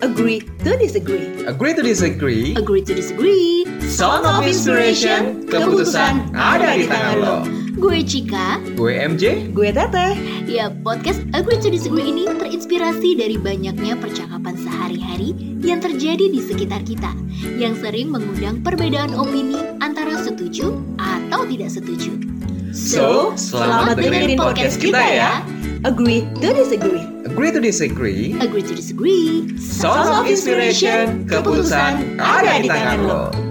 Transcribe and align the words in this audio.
Agree 0.00 0.40
to 0.64 0.80
disagree. 0.80 1.28
Agree 1.44 1.76
to 1.76 1.84
disagree. 1.84 2.56
Agree 2.56 2.80
to 2.80 2.96
disagree. 2.96 3.68
Song 3.84 4.24
of 4.24 4.48
Inspiration, 4.48 5.44
keputusan 5.44 6.32
ada 6.32 6.72
di 6.72 6.88
tangan 6.88 7.14
lo. 7.20 7.36
Gue 7.76 8.00
Cika. 8.00 8.64
Gue 8.80 8.96
MJ. 8.96 9.52
Gue 9.52 9.68
Teteh. 9.68 10.16
Ya, 10.48 10.72
podcast 10.72 11.20
Agree 11.36 11.60
to 11.60 11.68
Disagree 11.68 12.08
ini 12.08 12.24
terinspirasi 12.24 13.20
dari 13.20 13.36
banyaknya 13.36 13.92
percakapan 14.00 14.56
sehari-hari 14.56 15.36
yang 15.60 15.84
terjadi 15.84 16.32
di 16.32 16.40
sekitar 16.48 16.80
kita, 16.80 17.12
yang 17.60 17.76
sering 17.76 18.08
mengundang 18.08 18.64
perbedaan 18.64 19.12
opini 19.12 19.60
antara 19.84 20.16
setuju 20.16 20.80
atau 20.96 21.44
tidak 21.44 21.76
setuju. 21.76 22.16
So, 22.72 23.36
selamat 23.36 24.00
dengerin 24.00 24.40
podcast 24.40 24.80
kita 24.80 25.04
ya. 25.04 25.44
Agree 25.82 26.28
to 26.44 26.52
Disagree. 26.52 27.08
Agree 27.24 27.50
to 27.52 27.60
disagree. 27.60 28.36
Agree 28.38 28.60
to 28.60 28.74
Disagree. 28.74 29.56
Song 29.56 30.12
of 30.12 30.28
Inspiration, 30.28 31.24
keputusan 31.24 32.20
ada 32.20 32.60
di 32.60 32.68
tangan 32.68 33.00
lo. 33.08 33.49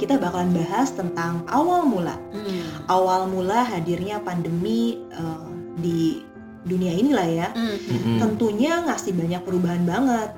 Kita 0.00 0.16
bakalan 0.16 0.56
bahas 0.56 0.88
tentang 0.90 1.44
awal 1.46 1.84
mula. 1.84 2.16
Hmm. 2.32 2.88
Awal 2.88 3.28
mula 3.28 3.60
hadirnya 3.62 4.16
pandemi 4.18 4.96
eh, 5.12 5.46
di 5.76 6.24
dunia 6.64 6.92
inilah 6.92 7.28
ya. 7.28 7.48
Hmm. 7.52 7.76
Mm-mm. 7.76 8.16
Tentunya 8.18 8.80
ngasih 8.80 9.12
banyak 9.12 9.42
perubahan 9.44 9.84
banget. 9.84 10.32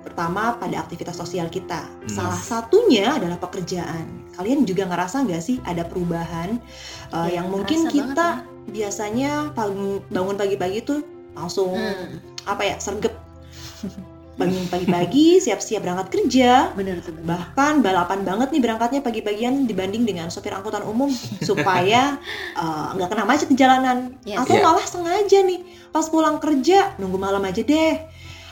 Pertama 0.00 0.56
pada 0.56 0.80
aktivitas 0.80 1.16
sosial 1.16 1.48
kita. 1.48 1.84
Yes. 2.04 2.16
Salah 2.16 2.36
satunya 2.36 3.16
adalah 3.16 3.36
pekerjaan. 3.36 4.28
Kalian 4.36 4.64
juga 4.64 4.84
ngerasa 4.84 5.24
nggak 5.24 5.42
sih 5.42 5.56
ada 5.64 5.84
perubahan 5.84 6.60
eh, 7.10 7.28
Ya, 7.28 7.40
yang 7.40 7.48
mungkin 7.48 7.88
kita 7.88 8.44
banget 8.44 8.48
biasanya 8.70 9.50
pagi- 9.50 10.04
bangun 10.08 10.36
pagi-pagi 10.36 10.78
tuh 10.84 11.00
langsung 11.32 11.72
Hmm. 11.74 12.20
apa 12.44 12.62
ya 12.62 12.76
sergap 12.78 13.14
bangun 14.40 14.64
pagi-pagi 14.66 15.36
siap-siap 15.44 15.80
berangkat 15.80 16.08
kerja 16.10 16.72
Bener 16.72 16.98
tuh. 16.98 17.12
bener. 17.12 17.28
bahkan 17.28 17.78
balapan 17.78 18.20
banget 18.22 18.48
nih 18.48 18.60
berangkatnya 18.60 19.00
pagi-pagian 19.00 19.64
dibanding 19.64 20.02
dengan 20.02 20.26
sopir 20.26 20.50
angkutan 20.50 20.80
umum 20.82 21.12
supaya 21.40 22.16
eh, 22.56 22.86
nggak 22.90 23.08
kena 23.08 23.24
macet 23.24 23.46
di 23.46 23.54
jalanan 23.54 24.16
Yes. 24.22 24.40
atau 24.40 24.54
Iya. 24.54 24.64
malah 24.64 24.84
sengaja 24.84 25.38
nih 25.42 25.60
pas 25.88 26.06
pulang 26.06 26.36
kerja 26.36 26.96
nunggu 26.96 27.16
malam 27.16 27.42
aja 27.42 27.60
deh 27.60 27.94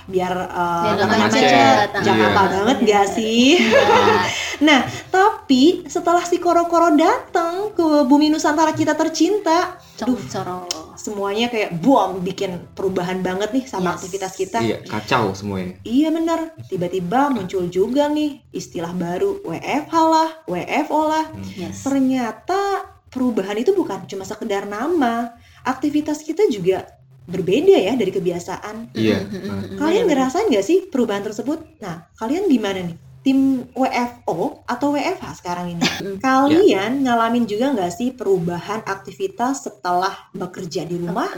biar 0.05 0.33
nggak 0.33 0.97
kena 1.03 1.17
macet. 1.19 1.43
macet 1.43 1.89
Iya. 1.91 2.01
Jakarta 2.03 2.41
banget 2.51 2.77
gak 2.83 3.07
sih 3.11 3.49
Iya. 3.59 4.21
nah 4.67 4.81
tapi 5.09 5.63
setelah 5.85 6.21
si 6.23 6.37
koro-koro 6.37 6.93
datang 6.93 7.73
ke 7.73 7.87
bumi 8.05 8.29
Nusantara 8.29 8.73
kita 8.73 8.93
tercinta 8.93 9.77
Cong 9.97 10.15
coro. 10.27 10.78
Semuanya 10.99 11.47
kayak 11.47 11.79
buang 11.79 12.21
bikin 12.21 12.59
perubahan 12.75 13.23
banget 13.23 13.55
nih 13.55 13.65
sama 13.71 13.95
Yes. 13.95 14.03
aktivitas 14.03 14.33
kita 14.35 14.59
Iya, 14.59 14.79
kacau 14.83 15.31
semuanya. 15.33 15.79
Iya 15.87 16.11
bener, 16.11 16.59
tiba-tiba 16.67 17.31
muncul 17.31 17.71
juga 17.71 18.11
nih 18.11 18.43
istilah 18.51 18.91
baru 18.93 19.39
WFH 19.47 19.95
lah, 19.95 20.31
WFO 20.45 21.01
lah. 21.07 21.25
Yes. 21.55 21.87
Ternyata 21.87 22.85
perubahan 23.09 23.57
itu 23.57 23.73
bukan 23.73 24.05
cuma 24.05 24.27
sekedar 24.27 24.67
nama, 24.67 25.39
aktivitas 25.63 26.27
kita 26.27 26.45
juga 26.51 26.85
berbeda 27.29 27.77
ya 27.77 27.93
dari 27.95 28.11
kebiasaan. 28.11 28.93
Iya. 28.97 29.21
Hmm. 29.23 29.77
Kalian 29.77 30.09
ngerasain 30.09 30.49
nggak 30.49 30.67
sih 30.67 30.89
perubahan 30.89 31.23
tersebut? 31.23 31.61
Nah, 31.79 32.09
kalian 32.17 32.49
gimana 32.49 32.83
nih? 32.83 32.97
Tim 33.19 33.67
WFO 33.75 34.63
atau 34.65 34.95
WFH 34.95 35.43
sekarang 35.43 35.75
ini? 35.77 35.83
Kalian 36.27 37.03
ngalamin 37.05 37.45
juga 37.45 37.75
nggak 37.75 37.93
sih 37.93 38.09
perubahan 38.15 38.87
aktivitas 38.87 39.67
setelah 39.69 40.31
bekerja 40.33 40.87
di 40.87 40.97
rumah 40.97 41.29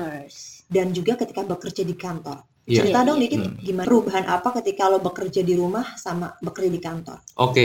dan 0.69 0.93
juga 0.93 1.17
ketika 1.17 1.43
bekerja 1.43 1.83
di 1.83 1.97
kantor? 1.97 2.45
Iya. 2.69 2.87
Cerita 2.87 3.01
Iya, 3.03 3.09
dong 3.09 3.19
dikit 3.19 3.41
Hmm. 3.41 3.57
gimana 3.59 3.87
perubahan 3.89 4.25
apa 4.31 4.49
ketika 4.63 4.87
lo 4.87 5.03
bekerja 5.03 5.41
di 5.43 5.55
rumah 5.59 5.97
sama 5.97 6.31
bekerja 6.39 6.71
di 6.71 6.81
kantor? 6.81 7.19
Oke, 7.41 7.65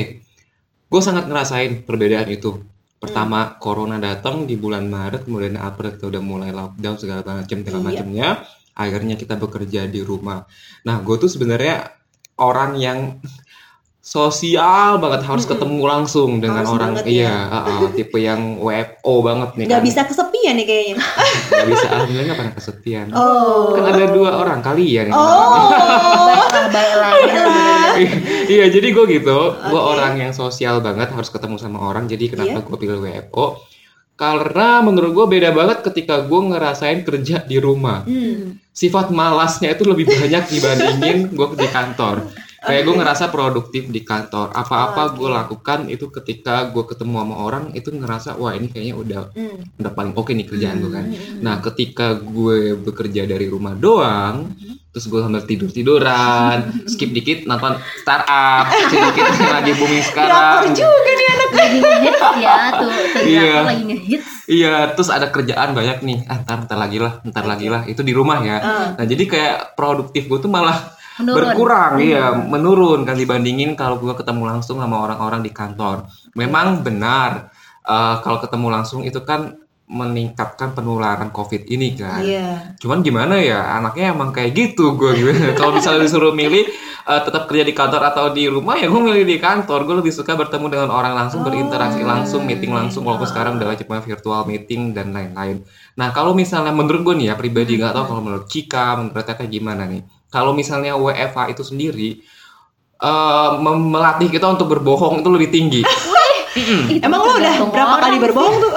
gue 0.87 1.01
sangat 1.03 1.29
ngerasain 1.29 1.85
perbedaan 1.85 2.25
itu. 2.31 2.63
Pertama, 2.95 3.59
corona 3.61 4.01
datang 4.01 4.49
di 4.49 4.57
bulan 4.57 4.89
Maret, 4.89 5.29
kemudian 5.29 5.61
April 5.61 5.93
kita 5.93 6.09
udah 6.09 6.23
mulai 6.23 6.49
lockdown 6.49 6.95
segala 6.97 7.21
macam 7.21 7.57
segala 7.61 7.81
Iya. 7.83 7.87
macamnya. 7.91 8.29
Akhirnya 8.73 9.15
kita 9.15 9.35
bekerja 9.37 9.85
di 9.85 10.01
rumah. 10.01 10.41
Nah, 10.87 10.97
gue 11.05 11.15
tuh 11.21 11.29
sebenarnya 11.29 11.85
orang 12.41 12.75
yang 12.75 12.99
sosial 14.05 15.01
banget 15.01 15.25
harus 15.25 15.43
Mm-mm. 15.43 15.57
ketemu 15.57 15.81
langsung 15.83 16.29
dengan 16.37 16.61
Harus 16.61 16.71
orang 16.71 16.91
banget 16.93 17.05
iya 17.09 17.25
ya. 17.25 17.57
ah, 17.57 17.89
tipe 17.89 18.17
yang 18.17 18.41
WFO 18.57 19.13
banget 19.19 19.49
nih 19.55 19.65
Nggak 19.65 19.81
kan. 19.81 19.87
bisa 19.89 20.01
kesepian 20.05 20.53
nih 20.53 20.63
kayaknya. 20.63 20.95
Nggak 21.49 21.67
bisa 21.67 21.85
alhamdulillah 21.89 22.23
nggak 22.23 22.37
pernah 22.37 22.53
kesepian 22.53 23.05
Oh. 23.11 23.73
kan 23.73 23.83
ada 23.89 24.05
dua 24.07 24.29
orang 24.37 24.61
kalian 24.61 25.09
yang 25.09 25.17
Oh. 25.17 25.73
Baiklah, 25.73 26.67
baiklah. 26.75 27.11
Bener-bener. 27.17 27.93
iya 28.45 28.65
jadi 28.69 28.87
gue 28.87 29.05
gitu 29.09 29.39
gue 29.49 29.73
Oke. 29.75 29.89
orang 29.89 30.13
yang 30.15 30.31
sosial 30.31 30.79
banget 30.79 31.09
harus 31.09 31.27
ketemu 31.27 31.57
sama 31.57 31.81
orang 31.81 32.05
jadi 32.05 32.29
kenapa 32.29 32.61
Iya. 32.61 32.63
gue 32.63 32.77
pilih 32.77 32.99
WFO 33.01 33.45
karena 34.13 34.79
menurut 34.79 35.11
gue 35.11 35.25
beda 35.29 35.49
banget 35.49 35.81
ketika 35.83 36.21
gue 36.21 36.41
ngerasain 36.45 37.01
kerja 37.01 37.41
di 37.41 37.57
rumah 37.57 38.05
Hmm. 38.05 38.61
sifat 38.69 39.09
malasnya 39.09 39.71
itu 39.71 39.83
lebih 39.83 40.05
banyak 40.05 40.45
dibandingin 40.45 41.17
gue 41.31 41.47
di 41.57 41.67
kantor 41.67 42.21
kayak 42.65 42.81
gue 42.81 42.95
ngerasa 42.95 43.25
produktif 43.27 43.83
di 43.87 44.01
kantor 44.01 44.49
apa-apa 44.51 45.01
Oke. 45.07 45.15
gue 45.15 45.29
lakukan 45.31 45.79
itu 45.87 46.05
ketika 46.11 46.67
gue 46.67 46.83
ketemu 46.83 47.15
sama 47.17 47.35
orang 47.37 47.63
itu 47.71 47.89
ngerasa 47.89 48.35
wah 48.35 48.51
ini 48.51 48.67
kayaknya 48.67 48.95
udah 48.95 49.21
Hmm. 49.31 49.57
udah 49.75 49.91
paling 49.91 50.13
oke 50.13 50.29
nih 50.29 50.43
kerjaan 50.43 50.77
gue 50.79 50.91
kan 50.91 51.05
Hmm. 51.05 51.39
Nah, 51.39 51.55
ketika 51.61 52.07
gue 52.15 52.57
bekerja 52.75 53.23
dari 53.23 53.45
rumah 53.45 53.73
doang, 53.73 54.49
terus 54.89 55.05
gue 55.05 55.19
sambil 55.19 55.43
tidur 55.43 55.69
tiduran, 55.69 56.57
skip 56.85 57.11
dikit 57.11 57.45
nonton 57.45 57.75
startup, 57.99 58.65
skip 58.67 58.99
dikit 59.05 59.25
lagi 59.45 59.71
booming 59.73 60.03
sekarang. 60.03 60.71
juga 60.71 61.11
nih 61.11 61.27
anak. 61.27 61.49
Lagi 61.51 61.77
ngehits 61.77 62.21
ya 62.37 62.55
tuh. 62.73 62.89
Tuh 62.89 63.23
Iya. 63.23 63.53
lagi 63.63 63.83
ngehits. 63.85 64.29
Iya, 64.45 64.73
terus 64.91 65.09
ada 65.09 65.27
kerjaan 65.27 65.71
banyak 65.71 65.99
nih. 66.01 66.17
Ah, 66.25 66.39
ntar, 66.39 66.63
ntar 66.63 66.77
lagi 66.77 66.97
lah, 66.97 67.19
ntar 67.23 67.43
lagi 67.43 67.67
lah. 67.67 67.83
Itu 67.83 68.01
di 68.01 68.11
rumah 68.11 68.39
ya. 68.39 68.57
Ah. 68.57 68.87
Nah, 68.93 69.05
jadi 69.05 69.23
kayak 69.23 69.55
produktif 69.73 70.25
gue 70.25 70.39
tuh 70.39 70.47
malah 70.47 70.95
Menurun. 71.21 71.39
berkurang, 71.55 71.91
iya, 72.03 72.35
menurun 72.35 73.07
kan 73.07 73.15
dibandingin 73.15 73.73
kalau 73.79 73.99
gue 74.03 74.11
ketemu 74.15 74.43
langsung 74.51 74.83
sama 74.83 74.99
orang-orang 74.99 75.39
di 75.39 75.51
kantor. 75.55 76.07
Memang 76.35 76.83
benar, 76.83 77.51
eh, 77.87 78.15
kalau 78.19 78.43
ketemu 78.43 78.67
langsung 78.67 79.01
itu 79.07 79.23
kan 79.23 79.55
meningkatkan 79.85 80.73
penularan 80.73 81.29
COVID 81.29 81.69
ini 81.69 81.93
kan. 81.93 82.25
Iya. 82.25 82.73
Cuman 82.81 83.05
gimana 83.05 83.37
ya, 83.37 83.77
anaknya 83.77 84.17
emang 84.17 84.33
kayak 84.33 84.57
gitu 84.57 84.97
gue 84.97 85.13
gimana. 85.13 85.53
Kalau 85.59 85.77
misalnya 85.77 86.09
disuruh 86.09 86.33
milih 86.33 86.65
eh, 87.05 87.21
tetap 87.21 87.45
kerja 87.45 87.61
di 87.61 87.73
kantor 87.77 88.01
atau 88.09 88.33
di 88.33 88.49
rumah 88.49 88.81
ya 88.81 88.89
gue 88.89 88.97
milih 88.97 89.21
di 89.21 89.37
kantor. 89.37 89.85
Gue 89.85 90.01
lebih 90.01 90.09
suka 90.09 90.33
bertemu 90.33 90.73
dengan 90.73 90.89
orang 90.89 91.13
langsung, 91.13 91.45
Oh. 91.45 91.53
berinteraksi 91.53 92.01
langsung, 92.01 92.49
meeting 92.49 92.73
langsung. 92.73 93.05
Walaupun 93.05 93.29
sekarang 93.29 93.61
udah 93.61 93.77
cuma 93.77 94.01
virtual 94.01 94.41
meeting 94.49 94.97
dan 94.97 95.13
lain-lain. 95.13 95.61
Nah 96.01 96.09
kalau 96.09 96.33
misalnya 96.33 96.73
menurut 96.73 97.05
gue 97.05 97.15
nih 97.21 97.27
ya 97.29 97.35
pribadi 97.37 97.77
nggak 97.77 97.93
tahu 97.93 98.05
kalau 98.09 98.21
menurut 98.25 98.45
Cika, 98.49 98.97
menurut 98.97 99.21
Teteh 99.21 99.45
gimana 99.45 99.85
nih. 99.85 100.01
Kalau 100.27 100.51
misalnya 100.51 100.93
WFA 100.93 101.49
itu 101.49 101.61
sendiri 101.61 102.19
eh, 102.97 103.49
mem- 103.57 103.89
melatih 103.89 104.27
kita 104.27 104.47
untuk 104.47 104.69
berbohong 104.69 105.19
itu 105.19 105.29
lebih 105.29 105.49
tinggi. 105.49 105.81
Itu 106.55 107.03
Emang 107.03 107.19
lo 107.19 107.33
udah 107.33 107.55
berapa 107.65 107.83
orang 107.89 108.01
kali 108.01 108.17
berbohong 108.21 108.55
tuh? 108.57 108.71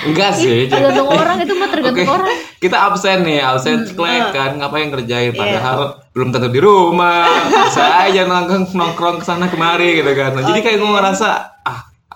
Enggak 0.00 0.34
sih. 0.34 0.66
jadi- 0.66 0.70
Tergantung 0.70 1.08
orang 1.08 1.36
itu 1.38 1.54
mah 1.54 1.68
tergantung 1.68 2.02
Oke. 2.02 2.10
orang. 2.12 2.28
kita 2.58 2.76
absen 2.84 3.18
nih, 3.22 3.38
absen 3.40 3.74
Hmm, 3.76 3.86
ceklek 3.86 4.18
ah. 4.20 4.30
kan, 4.32 4.50
ngapain 4.56 4.88
ngerjain 4.88 5.30
Iya. 5.30 5.38
padahal 5.38 5.78
belum 6.10 6.28
tentu 6.28 6.48
di 6.48 6.58
rumah, 6.58 7.30
bisa 7.46 7.82
aja 8.00 8.22
nongkrong 8.24 8.64
nongkrong 8.72 9.16
ke 9.18 9.24
sana 9.24 9.46
kemari 9.46 9.94
gitu 9.96 10.10
kan. 10.12 10.34
Nah, 10.34 10.42
Jadi 10.44 10.58
kayak 10.60 10.76
gue 10.76 10.90
ngerasa 10.90 11.28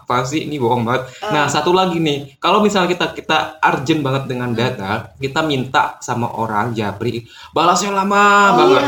apa 0.02 0.26
sih 0.26 0.44
ini 0.44 0.58
bohong 0.58 0.82
banget. 0.82 1.02
Nah 1.24 1.46
satu 1.46 1.70
lagi 1.70 1.96
nih, 1.96 2.36
kalau 2.36 2.58
misalnya 2.58 2.90
kita 2.90 3.14
kita 3.14 3.38
urgent 3.58 4.00
banget 4.00 4.22
dengan 4.26 4.50
data, 4.50 5.14
kita 5.14 5.40
minta 5.40 5.96
sama 5.98 6.26
orang 6.28 6.70
Japri 6.72 7.22
balasnya 7.50 7.90
lama 7.90 8.24
banget. 8.52 8.84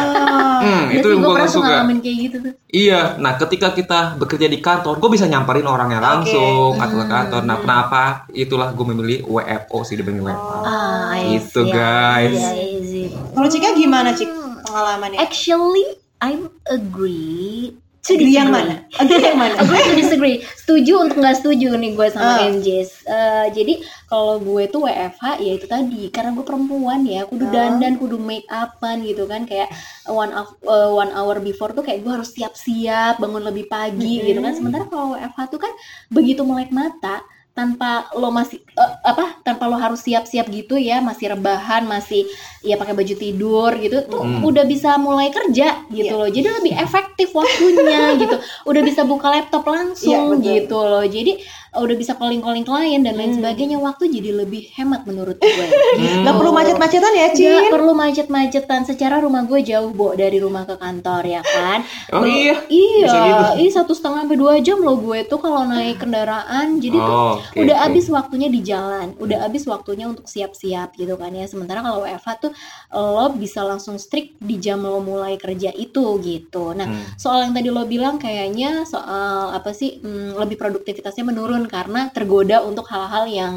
Hmm, 0.55 0.84
Iya 0.88 0.96
itu 0.96 1.06
sih, 1.06 1.12
yang 1.12 1.22
gue 1.22 1.34
gak 1.34 1.50
suka. 1.50 1.66
ngalamin 1.69 1.99
kayak 2.00 2.16
gitu 2.20 2.37
tuh. 2.40 2.52
Iya, 2.66 3.00
nah 3.16 3.37
ketika 3.37 3.69
kita 3.70 4.16
bekerja 4.16 4.46
di 4.46 4.58
kantor, 4.58 4.96
gue 4.96 5.11
bisa 5.12 5.26
nyamperin 5.26 5.64
orangnya 5.64 6.00
langsung 6.00 6.75
atau 6.75 6.96
ke 6.96 7.06
kantor. 7.06 7.43
Nah, 7.44 7.58
kenapa? 7.60 8.02
Itulah 8.31 8.72
gue 8.72 8.87
memilih 8.88 9.19
WFO 9.25 9.84
sih 9.84 9.94
dibanding 9.94 10.25
WFA. 10.25 10.56
Ah, 10.64 11.14
I 11.14 11.37
Gitu, 11.37 11.60
see, 11.60 11.69
I 11.69 11.75
guys. 11.75 12.40
see. 12.82 13.08
Kalau 13.31 13.46
Cika 13.46 13.75
gimana 13.75 14.10
Cik 14.10 14.31
pengalamannya? 14.64 15.19
Actually, 15.20 15.84
I'm 16.19 16.49
agree 16.67 17.76
Agree 18.04 18.30
yang 18.30 18.52
mana? 18.52 18.84
Agree 18.94 19.24
yang 19.24 19.36
mana? 19.36 19.54
Agree 19.56 19.80
to 19.80 19.92
disagree. 19.96 20.36
Setuju 20.60 20.92
untuk 21.00 21.16
nggak 21.18 21.40
setuju 21.40 21.72
nih 21.72 21.92
gue 21.92 22.06
sama 22.08 22.36
Ah. 22.36 22.44
MJ. 22.44 22.84
Eh, 22.84 23.46
jadi 23.50 23.80
kalau 24.06 24.36
gue 24.38 24.68
tuh 24.68 24.84
WFH 24.84 25.24
ya 25.40 25.52
itu 25.54 25.64
tadi 25.64 26.12
karena 26.12 26.32
gue 26.32 26.44
perempuan 26.44 27.00
ya, 27.02 27.24
kudu 27.24 27.48
Ah. 27.48 27.52
dandan, 27.52 27.96
kudu 27.96 28.16
make 28.16 28.44
upan 28.46 29.00
gitu 29.00 29.24
kan 29.24 29.44
kayak 29.44 29.72
one 30.04 30.30
of, 30.30 30.52
eh, 30.60 30.90
one 30.90 31.10
hour 31.10 31.40
before 31.40 31.72
tuh 31.72 31.80
kayak 31.80 32.00
gue 32.00 32.12
harus 32.12 32.28
siap-siap, 32.30 33.16
bangun 33.16 33.40
lebih 33.40 33.66
pagi 33.66 34.20
Mm-mm. 34.20 34.26
gitu 34.28 34.40
kan. 34.40 34.52
Sementara 34.52 34.84
kalau 34.84 35.16
WFH 35.16 35.40
tuh 35.48 35.60
kan 35.60 35.72
begitu 36.08 36.44
melek 36.44 36.68
mata 36.70 37.24
tanpa 37.54 38.10
lo 38.12 38.28
masih 38.28 38.58
eh, 38.66 38.92
apa 39.00 39.38
tanpa 39.40 39.64
lo 39.64 39.78
harus 39.78 40.02
siap-siap 40.02 40.50
gitu 40.50 40.74
ya 40.74 40.98
masih 40.98 41.30
rebahan 41.30 41.86
masih 41.86 42.26
ya 42.60 42.74
pakai 42.74 42.92
baju 42.92 43.14
tidur 43.14 43.70
gitu 43.78 44.02
tuh 44.04 44.20
Hmm. 44.20 44.42
udah 44.42 44.64
bisa 44.64 44.98
mulai 44.98 45.30
kerja 45.30 45.86
gitu 45.88 46.10
Iya. 46.10 46.18
loh 46.18 46.28
jadi 46.28 46.48
lebih 46.52 46.74
efektif 46.74 47.30
waktunya 47.30 48.00
gitu 48.20 48.36
udah 48.64 48.82
bisa 48.82 49.02
buka 49.04 49.30
laptop 49.30 49.62
langsung 49.64 50.10
Iya, 50.10 50.34
betul. 50.34 50.44
gitu 50.50 50.78
loh 50.82 51.04
jadi 51.06 51.32
udah 51.76 51.94
bisa 51.94 52.14
calling 52.14 52.38
calling 52.38 52.62
klien 52.62 53.00
dan 53.00 53.14
lain 53.14 53.30
Hmm. 53.30 53.38
sebagainya 53.40 53.76
waktu 53.76 54.06
jadi 54.08 54.30
lebih 54.36 54.70
hemat 54.72 55.02
menurut 55.02 55.36
gue 55.36 55.66
Hmm. 55.94 56.22
Nggak 56.22 56.34
perlu 56.36 56.52
macet-macetan 56.52 57.12
ya, 57.12 57.26
Gak 57.26 57.34
Cin? 57.34 57.70
perlu 57.70 57.92
macet-macetan 57.92 58.82
secara 58.82 59.18
rumah 59.18 59.42
gue 59.42 59.62
jauh 59.62 59.90
bo 59.90 60.12
dari 60.12 60.36
rumah 60.36 60.62
ke 60.62 60.74
kantor 60.74 61.22
ya 61.24 61.40
kan 61.40 61.80
Oh 62.10 62.22
iya. 62.22 62.58
iya 62.66 63.04
Bisa 63.04 63.18
gitu. 63.20 63.42
iya 63.58 63.70
satu 63.72 63.92
setengah 63.92 64.24
sampai 64.24 64.36
dua 64.36 64.54
jam 64.58 64.78
loh 64.78 64.96
gue 64.96 65.22
tuh 65.24 65.38
kalau 65.38 65.64
naik 65.64 65.98
kendaraan 65.98 66.78
jadi 66.78 66.94
tuh 66.96 67.12
Oh, 67.14 67.36
oke, 67.36 67.56
udah 67.56 67.76
oke. 67.76 67.84
habis 67.84 68.06
waktunya 68.08 68.48
di 68.48 68.60
jalan, 68.60 69.14
udah 69.16 69.38
habis 69.40 69.64
waktunya 69.64 70.04
untuk 70.04 70.24
siap-siap 70.24 70.92
gitu 70.92 71.14
kan 71.14 71.30
ya. 71.30 71.44
Sementara 71.44 71.78
kalau 71.78 72.02
WFH 72.02 72.28
tuh 72.40 72.52
lo 72.90 73.30
bisa 73.32 73.62
langsung 73.62 73.96
strict 73.96 74.34
di 74.38 74.56
jam 74.56 74.80
lo 74.80 74.98
mulai 74.98 75.36
kerja 75.36 75.70
itu 75.70 76.18
gitu. 76.20 76.72
Nah, 76.72 76.84
Hmm. 76.84 77.04
soal 77.14 77.42
yang 77.42 77.52
tadi 77.52 77.68
lo 77.68 77.84
bilang 77.84 78.16
kayaknya 78.16 78.82
soal 78.84 79.14
apa 79.52 79.70
sih 79.70 79.96
hmm, 79.96 80.36
lebih 80.36 80.56
produktivitasnya 80.56 81.22
menurun 81.22 81.63
karena 81.70 82.11
tergoda 82.14 82.62
untuk 82.69 82.87
hal-hal 82.93 83.25
yang 83.31 83.55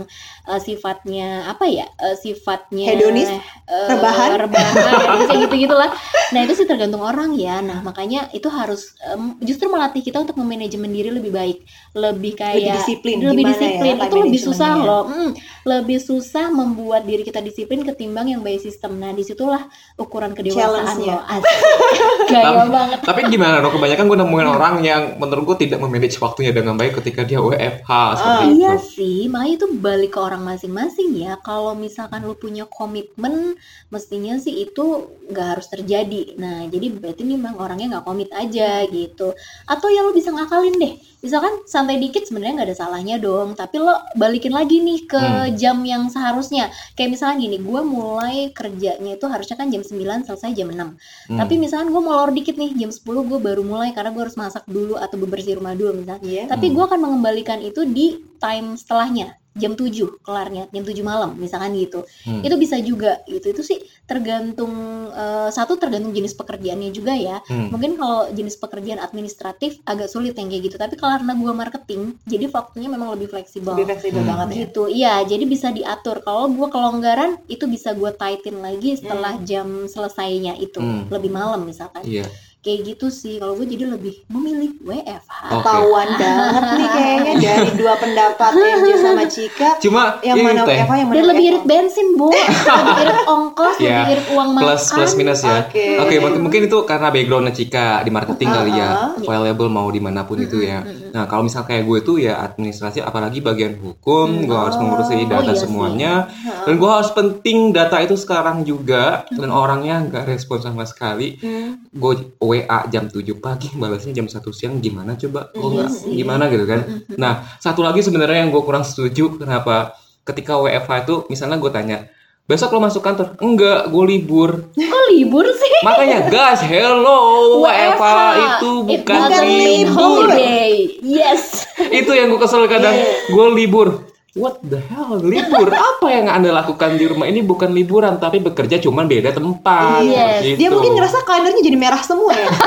eh, 0.49 0.59
sifatnya 0.61 1.49
apa 1.51 1.65
ya? 1.69 1.85
eh, 2.03 2.15
sifatnya 2.23 2.89
Hedonis? 2.89 3.29
eh, 3.67 3.87
Rebahan? 3.89 4.33
rebahan 4.41 4.75
kayak 5.27 5.39
gitu 5.47 5.55
gitulah. 5.67 5.89
Nah, 6.33 6.39
itu 6.43 6.53
sih 6.59 6.67
tergantung 6.67 7.03
orang 7.03 7.35
ya. 7.39 7.59
Nah, 7.63 7.79
makanya 7.83 8.27
itu 8.35 8.47
harus 8.51 8.95
em, 9.03 9.35
justru 9.43 9.67
melatih 9.71 10.01
kita 10.03 10.19
untuk 10.23 10.35
memanajemen 10.39 10.91
diri 10.91 11.09
lebih 11.13 11.31
baik, 11.31 11.57
lebih 11.95 12.33
kayak 12.35 12.55
Lebih 12.55 12.71
disiplin. 12.75 13.19
lebih 13.19 13.43
Gimana 13.43 13.55
disiplin 13.55 13.95
ya, 13.95 13.95
itu 14.03 14.15
lebih 14.23 14.39
susah 14.39 14.71
managementnya? 14.73 14.85
loh 14.85 15.03
Mm, 15.07 15.31
lebih 15.67 15.99
susah 15.99 16.47
membuat 16.47 17.03
diri 17.03 17.27
kita 17.27 17.43
disiplin 17.43 17.83
ketimbang 17.83 18.31
yang 18.31 18.39
by 18.39 18.55
system 18.55 18.95
nah 18.95 19.11
di 19.11 19.27
situlah 19.27 19.67
ukuran 19.99 20.31
kedewasaan 20.31 20.95
Challenge-nya. 20.95 21.15
lo 21.19 21.19
gaya 22.31 22.43
Tapi- 22.47 22.71
banget 22.71 22.99
Tapi 23.03 23.19
gimana 23.27 23.55
dong? 23.59 23.75
Kebanyakan 23.75 24.05
gue 24.07 24.17
nemuin 24.23 24.47
orang 24.55 24.75
yang 24.79 25.01
menurut 25.19 25.43
gue 25.53 25.67
tidak 25.67 25.83
memanage 25.83 26.15
waktunya 26.17 26.55
dengan 26.55 26.79
baik 26.79 27.03
ketika 27.03 27.27
dia 27.27 27.43
WFH 27.43 27.91
seperti 28.15 28.43
itu. 28.47 28.55
Iya 28.63 28.73
sih, 28.79 29.19
makanya 29.27 29.53
itu 29.59 29.67
balik 29.75 30.11
ke 30.15 30.19
orang 30.23 30.41
masing-masing 30.47 31.09
ya. 31.19 31.35
Kalau 31.43 31.75
misalkan 31.75 32.23
lu 32.23 32.35
punya 32.39 32.63
komitmen, 32.63 33.59
mestinya 33.91 34.39
sih 34.39 34.63
itu 34.63 34.85
nggak 35.27 35.47
harus 35.57 35.67
terjadi. 35.67 36.35
Nah, 36.39 36.63
jadi 36.71 36.95
berarti 36.95 37.23
memang 37.27 37.59
orangnya 37.59 37.99
nggak 37.99 38.05
komit 38.07 38.29
aja 38.31 38.87
gitu. 38.87 39.35
Atau 39.67 39.87
ya 39.91 40.03
lu 40.07 40.15
bisa 40.15 40.31
ngakalin 40.31 40.79
deh. 40.79 40.93
Misalkan 41.17 41.65
santai 41.65 41.97
dikit 41.97 42.29
sebenarnya 42.29 42.61
nggak 42.61 42.69
ada 42.69 42.77
salahnya 42.77 43.17
dong. 43.17 43.57
Tapi 43.57 43.81
lo 43.81 43.97
balikin 44.13 44.53
lagi 44.53 44.77
nih 44.79 44.99
ke 45.03 45.17
Hmm. 45.17 45.49
jam 45.57 45.81
yang 45.81 46.07
seharusnya. 46.07 46.69
Kayak 46.93 47.17
misalkan 47.17 47.41
gini, 47.41 47.57
gue 47.57 47.81
mulai 47.81 48.53
kerjanya 48.53 49.17
itu 49.17 49.25
harusnya 49.25 49.57
kan 49.57 49.67
jam 49.73 49.81
9 49.81 50.21
selesai 50.23 50.53
jam 50.53 50.69
6. 50.69 50.93
Hmm. 51.27 51.37
Tapi 51.41 51.53
misalkan 51.57 51.89
gue 51.89 52.01
molor 52.01 52.29
dikit 52.29 52.53
nih, 52.55 52.77
jam 52.77 52.93
10 52.93 53.25
gue 53.25 53.39
baru 53.41 53.65
mulai 53.65 53.97
karena 53.97 54.13
gue 54.13 54.21
harus 54.21 54.37
masak 54.37 54.63
dulu 54.69 54.93
atau 54.95 55.17
bebersih 55.17 55.57
rumah 55.57 55.73
dulu 55.73 56.05
misalnya. 56.05 56.21
Iya. 56.21 56.43
Tapi 56.47 56.69
Hmm. 56.69 56.73
gue 56.77 56.83
akan 56.85 56.99
mengembalikan 57.01 57.59
itu 57.59 57.81
di 57.83 58.21
time 58.37 58.77
setelahnya 58.77 59.33
jam 59.57 59.73
7 59.73 59.91
kelarnya 60.21 60.69
jam 60.69 60.83
7 60.83 61.01
malam 61.01 61.35
misalkan 61.35 61.73
gitu 61.73 62.05
Hmm. 62.23 62.41
itu 62.41 62.55
bisa 62.55 62.77
juga 62.79 63.19
gitu 63.25 63.47
itu 63.47 63.61
sih 63.61 63.77
tergantung 64.05 64.73
eh, 65.09 65.49
satu 65.49 65.75
tergantung 65.75 66.11
jenis 66.11 66.33
pekerjaannya 66.33 66.89
juga 66.89 67.13
ya 67.13 67.37
Hmm. 67.43 67.69
mungkin 67.69 67.95
kalau 67.95 68.29
jenis 68.29 68.55
pekerjaan 68.55 68.97
administratif 68.97 69.45
agak 69.83 70.07
sulit 70.07 70.33
yang 70.33 70.47
kayak 70.47 70.63
gitu 70.63 70.75
tapi 70.75 70.95
karena 70.95 71.33
gue 71.33 71.53
marketing 71.53 72.01
jadi 72.23 72.45
waktunya 72.49 72.87
memang 72.87 73.13
lebih 73.13 73.27
fleksibel 73.27 73.73
Lebih 73.73 73.87
fleksibel 73.89 74.21
Hmm. 74.21 74.29
banget 74.29 74.47
ya. 74.47 74.55
gitu 74.63 74.83
iya 74.87 75.13
jadi 75.21 75.43
bisa 75.43 75.67
diatur 75.69 76.21
kalau 76.21 76.47
gue 76.47 76.67
kelonggaran 76.67 77.37
itu 77.47 77.65
bisa 77.65 77.91
gue 77.91 78.09
tightin 78.11 78.57
lagi 78.57 78.95
setelah 78.95 79.37
jam 79.41 79.67
selesainya 79.85 80.53
itu 80.55 80.77
Hmm. 80.77 81.07
lebih 81.07 81.29
malam 81.29 81.63
misalkan 81.63 82.03
Iya. 82.03 82.27
Kayak 82.67 82.81
gitu 82.83 83.07
sih 83.07 83.39
kalau 83.39 83.55
gue 83.55 83.63
jadi 83.63 83.87
lebih 83.87 84.27
memilih 84.27 84.75
WFH. 84.83 85.31
Ketahuan 85.47 86.09
banget 86.19 86.63
nih 86.75 86.89
kayaknya 86.91 87.33
dari 87.39 87.71
dua 87.79 87.93
pendapat 87.95 88.51
MJ 88.83 88.89
sama 88.99 89.23
Cika. 89.23 89.69
Cuma 89.79 90.19
Yang 90.19 90.37
mana 90.43 90.61
WFH, 90.67 90.91
yang 90.91 91.07
mana 91.07 91.15
dan 91.15 91.23
lebih 91.31 91.45
irit 91.47 91.63
bensin 91.63 92.07
bu 92.13 92.27
lebih 92.83 92.95
irit 92.99 93.19
ongkos 93.23 93.75
Ya, 93.79 94.03
lebih 94.03 94.11
irit 94.19 94.27
uang 94.35 94.49
plus 94.59 94.83
makan 94.83 94.95
plus 94.99 95.11
minus 95.15 95.41
ya. 95.41 95.57
Oke. 95.63 95.85
Oke, 95.97 96.15
mungkin, 96.19 96.39
mungkin 96.43 96.61
itu 96.67 96.77
karena 96.83 97.07
backgroundnya 97.07 97.53
Cika 97.55 97.87
di 98.03 98.11
marketing 98.11 98.49
kali 98.51 98.71
ya, 98.75 98.89
Uh-uh. 99.15 99.23
valuable 99.23 99.69
mau 99.71 99.87
di 99.87 100.01
mana 100.03 100.27
pun 100.27 100.35
itu 100.37 100.59
ya. 100.59 100.83
Nah, 101.13 101.23
kalau 101.25 101.47
misal 101.47 101.63
kayak 101.63 101.87
gue 101.87 101.99
tuh 102.03 102.17
ya 102.19 102.43
administrasi, 102.43 102.99
apalagi 102.99 103.39
bagian 103.39 103.79
hukum, 103.79 104.43
gue 104.43 104.57
harus 104.57 104.75
mengurusi 104.75 105.13
Oh, 105.17 105.29
data 105.29 105.49
iya 105.49 105.55
sih. 105.55 105.63
semuanya, 105.63 106.13
Heeh. 106.27 106.65
dan 106.67 106.73
gue 106.75 106.89
harus 106.89 107.11
penting 107.11 107.71
data 107.71 107.97
itu 108.01 108.17
sekarang 108.17 108.65
juga, 108.65 109.23
dan 109.29 109.49
orangnya 109.49 110.03
nggak 110.03 110.25
respon 110.27 110.59
sama 110.59 110.83
sekali. 110.83 111.37
Hmm. 111.39 111.79
Gue 111.93 112.33
WA 112.57 112.79
jam 112.87 113.05
7 113.05 113.21
pagi, 113.37 113.69
balasnya 113.71 114.13
jam 114.13 114.25
1 114.25 114.33
siang, 114.49 114.77
gimana 114.77 115.13
coba? 115.13 115.51
Gue 115.51 115.61
Iya 115.61 115.75
nggak 115.77 115.89
sih. 115.91 116.11
gimana 116.15 116.43
gitu 116.47 116.65
kan? 116.65 116.79
Mm-mm. 116.81 117.15
Nah, 117.15 117.33
satu 117.57 117.81
lagi 117.81 118.01
sebenarnya 118.01 118.41
yang 118.41 118.49
gue 118.49 118.61
kurang 118.61 118.81
setuju 118.81 119.37
kenapa 119.37 119.93
ketika 120.23 120.57
WFH 120.57 120.91
itu 121.03 121.15
misalnya 121.27 121.55
gue 121.55 121.69
tanya, 121.69 121.97
besok 122.43 122.73
lo 122.73 122.79
masuk 122.79 122.99
kantor? 122.99 123.37
Enggak, 123.37 123.87
gue 123.87 124.03
libur. 124.07 124.49
kok 124.73 125.03
libur 125.07 125.45
sih 125.47 125.73
Makanya 125.79 126.25
guys, 126.25 126.59
hello, 126.59 127.61
WFH 127.61 128.05
itu 128.39 128.71
It 128.89 129.05
bukan 129.05 129.19
libur. 129.45 129.93
holiday 129.93 130.73
yes 130.99 131.69
Itu 131.77 132.11
yang 132.11 132.27
gue 132.27 132.39
kesel 132.39 132.65
kadang, 132.65 132.97
gue 133.27 133.45
libur. 133.53 134.09
What 134.37 134.61
the 134.61 134.77
hell, 134.85 135.17
libur? 135.17 135.73
Apa 135.97 136.07
yang 136.13 136.29
anda 136.29 136.53
lakukan 136.53 136.93
di 136.95 137.09
rumah 137.09 137.25
ini 137.25 137.41
bukan 137.41 137.73
liburan, 137.73 138.21
tapi 138.21 138.37
bekerja 138.37 138.77
cuman 138.77 139.09
beda 139.09 139.33
tempat. 139.33 140.05
Yes. 140.05 140.45
Gitu. 140.45 140.57
Dia 140.61 140.69
mungkin 140.69 140.93
ngerasa 140.93 141.25
kalendernya 141.25 141.63
jadi 141.65 141.77
merah 141.81 142.01
semua 142.05 142.31
ya. 142.37 142.49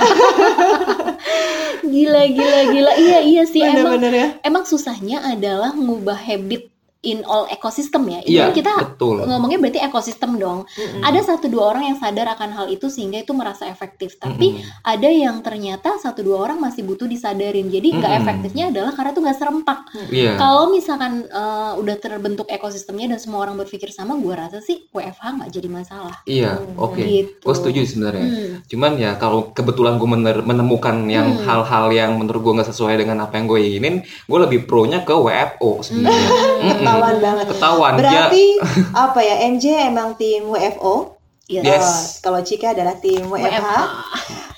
gila 1.90 2.22
gila 2.28 2.60
gila 2.70 2.92
iya 3.02 3.18
iya 3.24 3.42
sih 3.48 3.60
emang 3.64 3.98
Bener-bener 3.98 4.12
ya. 4.14 4.28
emang 4.46 4.62
susahnya 4.62 5.26
adalah 5.26 5.74
ngubah 5.74 6.14
habit 6.14 6.70
in 7.02 7.24
all 7.24 7.48
ekosistem 7.48 8.04
ya. 8.06 8.20
Ini 8.20 8.28
Iya, 8.28 8.42
kan 8.44 8.52
kita 8.52 8.72
betul. 8.86 9.16
ngomongnya 9.24 9.56
berarti 9.56 9.80
ekosistem 9.80 10.36
dong. 10.36 10.68
Mm-mm. 10.68 11.00
Ada 11.00 11.20
satu 11.26 11.48
dua 11.48 11.72
orang 11.72 11.88
yang 11.88 11.96
sadar 11.96 12.28
akan 12.30 12.50
hal 12.52 12.66
itu 12.68 12.86
sehingga 12.86 13.18
itu 13.18 13.32
merasa 13.32 13.64
efektif. 13.64 14.16
Tapi 14.16 14.60
Mm-mm. 14.60 14.84
ada 14.84 15.08
yang 15.08 15.40
ternyata 15.40 15.96
satu 15.96 16.20
dua 16.20 16.44
orang 16.44 16.60
masih 16.60 16.84
butuh 16.84 17.04
disadarin. 17.04 17.66
Jadi 17.66 17.88
nggak 17.94 18.04
Mm-mm. 18.06 18.22
efektifnya 18.22 18.64
adalah 18.68 18.92
karena 18.92 19.10
itu 19.10 19.20
nggak 19.20 19.38
serempak. 19.38 19.78
Iya. 20.08 20.32
Kalau 20.36 20.68
misalkan 20.68 21.12
eh, 21.24 21.72
udah 21.74 21.96
terbentuk 21.96 22.46
ekosistemnya 22.46 23.06
dan 23.10 23.18
semua 23.18 23.42
orang 23.42 23.56
berpikir 23.56 23.88
sama, 23.88 24.14
gua 24.14 24.36
rasa 24.38 24.60
sih 24.60 24.84
WFH 24.90 25.24
nggak 25.40 25.50
jadi 25.50 25.68
masalah. 25.68 26.16
Iya, 26.24 26.60
Hmm, 26.60 26.76
oke. 26.76 27.00
gitu. 27.00 27.40
Gue 27.40 27.54
setuju 27.54 27.80
sebenarnya. 27.82 28.26
Hmm. 28.26 28.52
Cuman 28.66 28.92
ya 28.96 29.16
kalau 29.16 29.48
kebetulan 29.50 29.96
gue 29.96 30.08
menemukan 30.42 30.96
yang 31.06 31.32
Hmm. 31.32 31.44
hal-hal 31.44 31.86
yang 31.90 32.10
menurut 32.14 32.40
gue 32.40 32.52
nggak 32.60 32.68
sesuai 32.68 32.94
dengan 32.96 33.24
apa 33.24 33.36
yang 33.36 33.46
gue 33.46 33.58
inginin, 33.58 33.94
gue 34.02 34.38
lebih 34.38 34.64
pro-nya 34.64 35.00
ke 35.00 35.12
WFO 35.12 35.80
sebenarnya. 35.80 36.28
Mm-mm. 36.60 36.89
Ketahuan 36.90 37.16
banget. 37.18 37.46
Ketahuan 37.48 37.92
dia. 37.92 38.00
Berarti 38.02 38.44
apa 39.06 39.20
ya 39.22 39.34
MJ 39.46 39.64
emang 39.86 40.08
tim 40.14 40.42
WFO, 40.46 41.16
Yes. 41.46 41.64
Yes. 41.66 41.82
Eh, 41.82 41.98
kalau 42.22 42.40
Cika 42.42 42.70
adalah 42.70 42.94
tim 42.96 43.26
WFH. 43.26 43.42
WFH. 43.42 43.74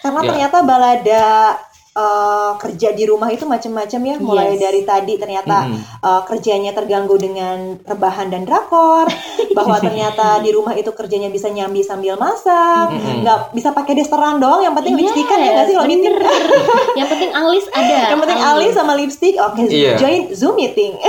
Karena 0.02 0.20
Ya. 0.20 0.28
ternyata 0.28 0.56
balada 0.60 1.24
eh, 1.92 2.52
kerja 2.54 2.88
di 2.90 3.04
rumah 3.04 3.28
itu 3.28 3.44
macam-macam 3.44 4.00
ya, 4.02 4.16
mulai 4.18 4.46
Yes. 4.50 4.61
dari 4.61 4.80
tadi 4.82 5.14
ternyata 5.14 5.56
Mm-mm. 5.64 5.80
eh, 6.00 6.22
kerjanya 6.25 6.70
terganggu 6.70 7.16
dengan 7.16 7.76
rebahan 7.80 8.28
dan 8.28 8.42
drakor, 8.42 9.06
bahwa 9.56 9.76
ternyata 9.78 10.40
di 10.40 10.50
rumah 10.50 10.72
itu 10.72 10.88
kerjanya 10.90 11.28
bisa 11.28 11.49
nyambi 11.49 11.80
sambil 11.80 12.16
masak, 12.16 12.92
nggak 12.94 13.52
bisa 13.52 13.70
pakai 13.70 13.92
dasteran 13.94 14.37
doang, 14.37 14.61
yang 14.61 14.72
penting 14.72 14.94
Yes, 14.94 15.00
lipstikan 15.06 15.38
ya 15.38 15.50
nggak 15.52 15.66
sih 15.66 15.75
kalau 15.75 15.88
meeting? 15.88 16.14
yang 16.94 17.08
penting 17.08 17.30
alis 17.32 17.64
ada. 17.70 17.96
yang 18.11 18.20
penting 18.20 18.40
alis 18.40 18.72
sama 18.72 18.92
lipstick, 18.94 19.34
oke 19.37 19.61
Iya. 19.62 19.94
join 19.96 20.22
Zoom 20.32 20.54
meeting. 20.54 20.92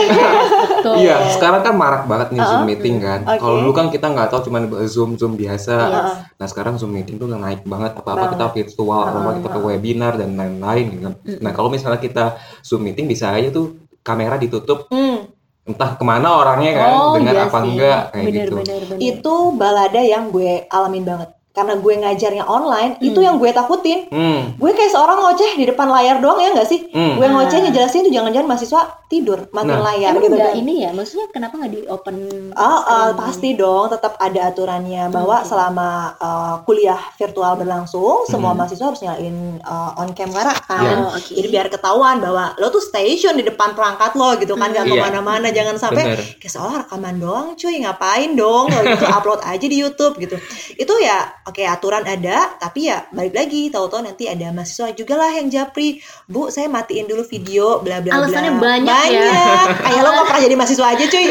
Iya, 0.84 1.32
sekarang 1.32 1.62
kan 1.62 1.74
marak 1.74 2.04
banget 2.06 2.32
nih 2.32 2.42
Zoom 2.42 2.54
Uh-uh. 2.58 2.68
meeting 2.68 2.96
kan. 3.00 3.24
Oke. 3.26 3.40
Kalau 3.40 3.56
dulu 3.58 3.72
kan 3.72 3.88
kita 3.88 4.06
nggak 4.06 4.28
tahu 4.30 4.42
cuma 4.46 4.60
Zoom 4.86 5.16
Zoom 5.16 5.34
biasa. 5.34 5.76
Iya. 5.82 6.02
Nah 6.34 6.48
sekarang 6.48 6.76
Zoom 6.76 6.92
meeting 6.92 7.16
tuh 7.16 7.28
naik 7.30 7.64
banget. 7.64 7.96
Apa-apa 7.96 8.14
Banget. 8.20 8.32
kita 8.34 8.46
virtual, 8.54 9.02
apa-apa 9.02 9.24
Uh-uh. 9.26 9.38
kita 9.40 9.50
ke 9.50 9.60
webinar 9.62 10.14
dan 10.14 10.30
lain-lain. 10.34 10.72
Gitu. 10.76 11.00
kan. 11.02 11.14
Nah 11.40 11.52
kalau 11.52 11.70
misalnya 11.70 12.00
kita 12.00 12.38
Zoom 12.62 12.84
meeting 12.84 13.06
bisa 13.06 13.30
aja 13.30 13.50
tuh 13.50 13.78
kamera 14.02 14.36
ditutup, 14.36 14.90
Hmm, 14.90 15.30
entah 15.64 15.96
ke 15.96 16.04
mana 16.04 16.36
orangnya 16.36 16.72
kan, 16.76 16.92
Oh, 16.92 17.14
dengar 17.16 17.36
iya 17.36 17.44
apa 17.48 17.60
sih. 17.60 17.70
enggak 17.72 18.02
kayak 18.12 18.26
bener, 18.26 18.36
gitu. 18.44 18.54
Bener, 18.60 18.82
bener. 18.84 19.00
itu 19.00 19.36
balada 19.56 20.02
yang 20.04 20.24
gue 20.28 20.68
alamin 20.68 21.04
banget. 21.06 21.30
Karena 21.54 21.78
gue 21.78 21.94
ngajarnya 21.96 22.44
online 22.44 22.98
Hmm. 22.98 23.06
itu 23.06 23.20
yang 23.20 23.38
gue 23.38 23.50
takutin 23.50 24.10
Hmm. 24.10 24.58
gue 24.58 24.72
kayak 24.72 24.90
seorang 24.90 25.22
ngoceh 25.22 25.54
di 25.54 25.66
depan 25.66 25.86
layar 25.86 26.18
doang 26.18 26.38
ya 26.38 26.50
nggak 26.50 26.66
sih 26.66 26.90
Hmm. 26.90 27.16
gue 27.16 27.28
ngoceh 27.28 27.60
ngejelasin 27.62 28.04
tuh 28.04 28.12
jangan-jangan 28.12 28.48
mahasiswa 28.48 28.82
tidur 29.06 29.46
matiin 29.50 29.70
Nah. 29.72 29.86
layar 29.86 30.12
Emang 30.12 30.24
gitu 30.24 30.36
nggak 30.36 30.50
kan 30.50 30.58
ini 30.58 30.74
ya? 30.80 30.90
Maksudnya 30.92 31.28
kenapa 31.30 31.54
nggak 31.56 31.72
di 31.72 31.80
open? 31.86 32.16
Oh, 32.52 32.80
uh, 32.84 33.14
pasti 33.14 33.54
dong, 33.54 33.86
tetap 33.88 34.18
ada 34.18 34.50
aturannya 34.50 35.06
bahwa 35.08 35.38
Oke. 35.38 35.48
selama 35.48 35.90
uh, 36.18 36.56
kuliah 36.64 36.98
virtual 37.14 37.54
berlangsung, 37.54 38.26
semua 38.26 38.52
Hmm. 38.52 38.58
mahasiswa 38.60 38.86
harus 38.88 39.02
nyalain 39.02 39.38
uh, 39.62 39.94
on 39.96 40.10
camera 40.12 40.50
kan. 40.60 40.82
Ya. 40.82 40.94
Oh, 41.00 41.14
oke. 41.14 41.30
Jadi 41.32 41.48
biar 41.48 41.70
ketahuan 41.70 42.18
bahwa 42.18 42.58
lo 42.58 42.68
tuh 42.68 42.82
station 42.82 43.34
di 43.34 43.44
depan 43.44 43.72
perangkat 43.72 44.14
lo 44.14 44.34
gitu 44.36 44.54
kan, 44.56 44.68
Hmm. 44.68 44.76
gak 44.76 44.86
Iya. 44.88 44.92
ke 44.92 45.04
mana-mana, 45.04 45.48
jangan 45.48 45.76
sampai 45.78 46.04
kayak 46.36 46.50
seolah 46.52 46.76
rekaman 46.82 47.16
doang, 47.16 47.48
cuy 47.54 47.78
ngapain 47.78 48.34
dong, 48.34 48.66
kalau 48.68 48.84
gitu 48.88 49.06
upload 49.16 49.42
aja 49.44 49.62
di 49.64 49.78
YouTube 49.78 50.18
gitu. 50.18 50.42
Itu 50.74 50.94
ya, 50.98 51.22
oke 51.44 51.60
aturan 51.62 52.02
ada, 52.02 52.56
tapi 52.56 52.88
ya 52.88 53.04
balik 53.10 53.34
lagi, 53.34 53.68
tahu-tahu 53.68 54.02
nanti 54.02 54.26
ada 54.26 54.50
mahasiswa 54.50 54.92
juga 54.92 55.16
lah 55.16 55.32
yang 55.32 55.48
japri, 55.48 56.00
bu 56.24 56.48
saya 56.48 56.68
matiin 56.68 57.04
dulu 57.04 57.24
video, 57.24 57.80
bla 57.80 58.00
bla 58.00 58.16
bla. 58.16 58.24
Alasannya 58.24 58.54
banyak 58.56 59.06
ya. 59.10 59.22
banyak. 59.22 59.66
Kayak 59.82 60.02
lo 60.02 60.10
nggak 60.10 60.26
pernah 60.26 60.42
jadi 60.42 60.56
mahasiswa 60.56 60.88
aja 60.88 61.04
cuy. 61.06 61.26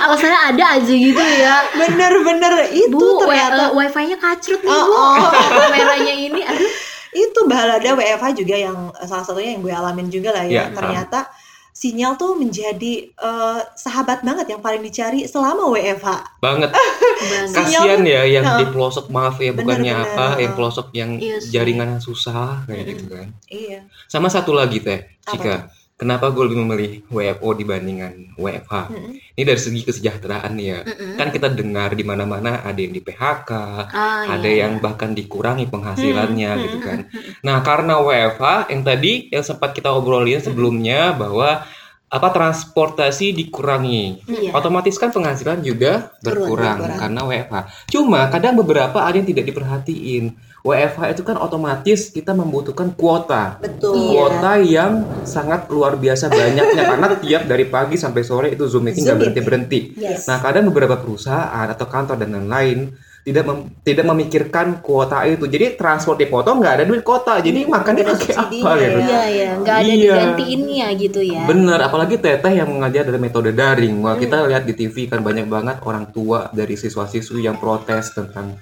Alasannya 0.00 0.40
ada 0.48 0.64
aja 0.76 0.92
gitu 0.92 1.22
ya. 1.22 1.54
Bener-bener 1.72 2.52
itu 2.70 2.90
Bu, 2.92 3.20
ternyata 3.20 3.70
wi- 3.70 3.86
wifi-nya 3.86 4.16
kacrut 4.16 4.60
nih, 4.60 4.70
Oh, 4.70 4.84
Bu. 4.84 4.92
oh. 4.94 5.14
Kameranya 5.70 6.14
ini 6.16 6.40
aduh. 6.42 6.70
itu 7.10 7.40
balada 7.44 7.90
WFH 7.92 8.26
juga 8.34 8.54
yang 8.54 8.76
salah 9.02 9.22
satunya 9.22 9.54
yang 9.54 9.62
gue 9.62 9.74
alamin 9.74 10.06
juga 10.06 10.30
lah 10.30 10.44
ya. 10.44 10.62
Ya, 10.62 10.64
ternyata 10.70 11.26
sinyal 11.80 12.20
tuh 12.20 12.36
menjadi 12.36 13.08
eh, 13.08 13.60
sahabat 13.72 14.20
banget 14.20 14.52
yang 14.52 14.60
paling 14.60 14.84
dicari 14.84 15.24
selama 15.24 15.72
WFH. 15.72 16.36
Banget. 16.44 16.70
Tuh- 17.96 18.04
ya 18.04 18.22
yang 18.24 18.44
Heeh. 18.44 18.58
di 18.60 18.64
pelosok 18.68 19.08
maaf 19.08 19.40
ya 19.40 19.52
bukannya 19.52 19.92
Bener-bener, 19.92 20.16
apa, 20.16 20.26
yang 20.40 20.52
pelosok 20.52 20.86
yang 20.92 21.10
Iya 21.16 21.36
sih. 21.40 21.50
jaringan 21.52 21.96
yang 21.96 22.02
susah 22.04 22.68
kayak 22.68 22.84
gitu 22.84 23.04
kan. 23.08 23.28
Iya. 23.48 23.88
Sama 24.06 24.28
satu 24.28 24.52
lagi 24.52 24.84
teh, 24.84 25.08
Apa 25.24 25.32
Cika. 25.32 25.56
Kenapa 26.00 26.32
gue 26.32 26.48
lebih 26.48 26.58
memilih 26.64 26.92
WFO 27.12 27.52
dibandingkan 27.52 28.32
WFH? 28.40 28.74
Mm-mm. 28.88 29.12
Ini 29.36 29.44
dari 29.44 29.60
segi 29.60 29.84
kesejahteraan 29.84 30.56
nih 30.56 30.66
ya. 30.72 30.80
Mm-mm. 30.88 31.12
Kan 31.20 31.28
kita 31.28 31.52
dengar 31.52 31.92
di 31.92 32.00
mana-mana 32.08 32.64
ada 32.64 32.80
yang 32.80 32.96
di 32.96 33.04
PHK, 33.04 33.50
Ah, 33.92 34.24
ada 34.24 34.48
iya. 34.48 34.64
yang 34.64 34.80
bahkan 34.80 35.12
dikurangi 35.12 35.68
penghasilannya 35.68 36.50
Hmm, 36.56 36.62
gitu 36.64 36.78
kan. 36.80 36.98
Nah, 37.44 37.60
karena 37.60 38.00
WFH 38.00 38.72
yang 38.72 38.80
tadi 38.80 39.28
yang 39.28 39.44
sempat 39.44 39.76
kita 39.76 39.92
obrolin 39.92 40.40
sebelumnya 40.40 41.12
bahwa 41.12 41.68
apa 42.10 42.28
transportasi 42.34 43.30
dikurangi. 43.30 44.26
Iya. 44.26 44.50
Otomatis 44.50 44.98
kan 44.98 45.14
penghasilan 45.14 45.62
juga 45.62 46.10
Turun, 46.18 46.26
berkurang 46.26 46.78
berkurang. 46.82 46.98
karena 46.98 47.20
WFH. 47.22 47.56
Cuma 47.86 48.20
kadang 48.26 48.58
beberapa 48.58 48.98
ada 48.98 49.14
yang 49.14 49.30
tidak 49.30 49.46
diperhatiin. 49.46 50.34
WFH 50.60 51.16
itu 51.16 51.22
kan 51.24 51.40
otomatis 51.40 52.10
kita 52.12 52.34
membutuhkan 52.34 52.92
kuota. 52.98 53.62
Betul. 53.62 53.94
Iya. 53.94 54.10
Kuota 54.10 54.52
yang 54.58 54.92
sangat 55.22 55.70
luar 55.70 55.96
biasa 55.96 56.28
banyaknya 56.28 56.82
karena 56.84 57.06
tiap 57.16 57.42
dari 57.46 57.64
pagi 57.70 57.94
sampai 57.96 58.22
sore 58.26 58.48
itu 58.52 58.66
Zoom 58.66 58.90
meeting 58.90 59.06
nggak 59.06 59.18
berhenti 59.22 59.40
berhenti. 59.46 59.80
Yes. 59.96 60.26
Nah, 60.26 60.42
kadang 60.42 60.66
beberapa 60.68 60.98
perusahaan 60.98 61.64
atau 61.70 61.86
kantor 61.86 62.18
dan 62.20 62.34
lain-lain 62.36 62.90
tidak 63.20 63.44
mem- 63.44 63.68
tidak 63.84 64.06
memikirkan 64.06 64.80
kuota 64.80 65.20
itu. 65.24 65.44
Jadi 65.44 65.76
transport 65.76 66.16
dipotong 66.16 66.56
nggak 66.58 66.74
ada 66.80 66.84
duit 66.88 67.04
kuota. 67.04 67.36
Jadi 67.36 67.68
Hmm, 67.68 67.76
makannya 67.76 68.04
pakai 68.08 68.32
apa 68.32 68.48
gitu. 68.48 68.64
ya. 68.64 68.88
Iya, 68.96 69.22
iya, 69.28 69.48
nggak 69.60 69.76
ada 69.76 69.84
Iya. 69.84 69.96
digantiinnya 70.00 70.86
gitu 70.96 71.20
ya. 71.20 71.42
Bener, 71.44 71.78
apalagi 71.78 72.16
teteh 72.16 72.52
yang 72.56 72.72
mengajar 72.72 73.04
dari 73.04 73.20
metode 73.20 73.52
daring. 73.52 74.00
Wah, 74.00 74.16
Hmm. 74.16 74.22
kita 74.22 74.36
lihat 74.48 74.64
di 74.64 74.72
TV 74.72 75.04
kan 75.06 75.20
banyak 75.20 75.46
banget 75.46 75.76
orang 75.84 76.08
tua 76.08 76.48
dari 76.50 76.74
siswa-siswi 76.74 77.44
yang 77.44 77.60
protes 77.60 78.16
tentang 78.16 78.56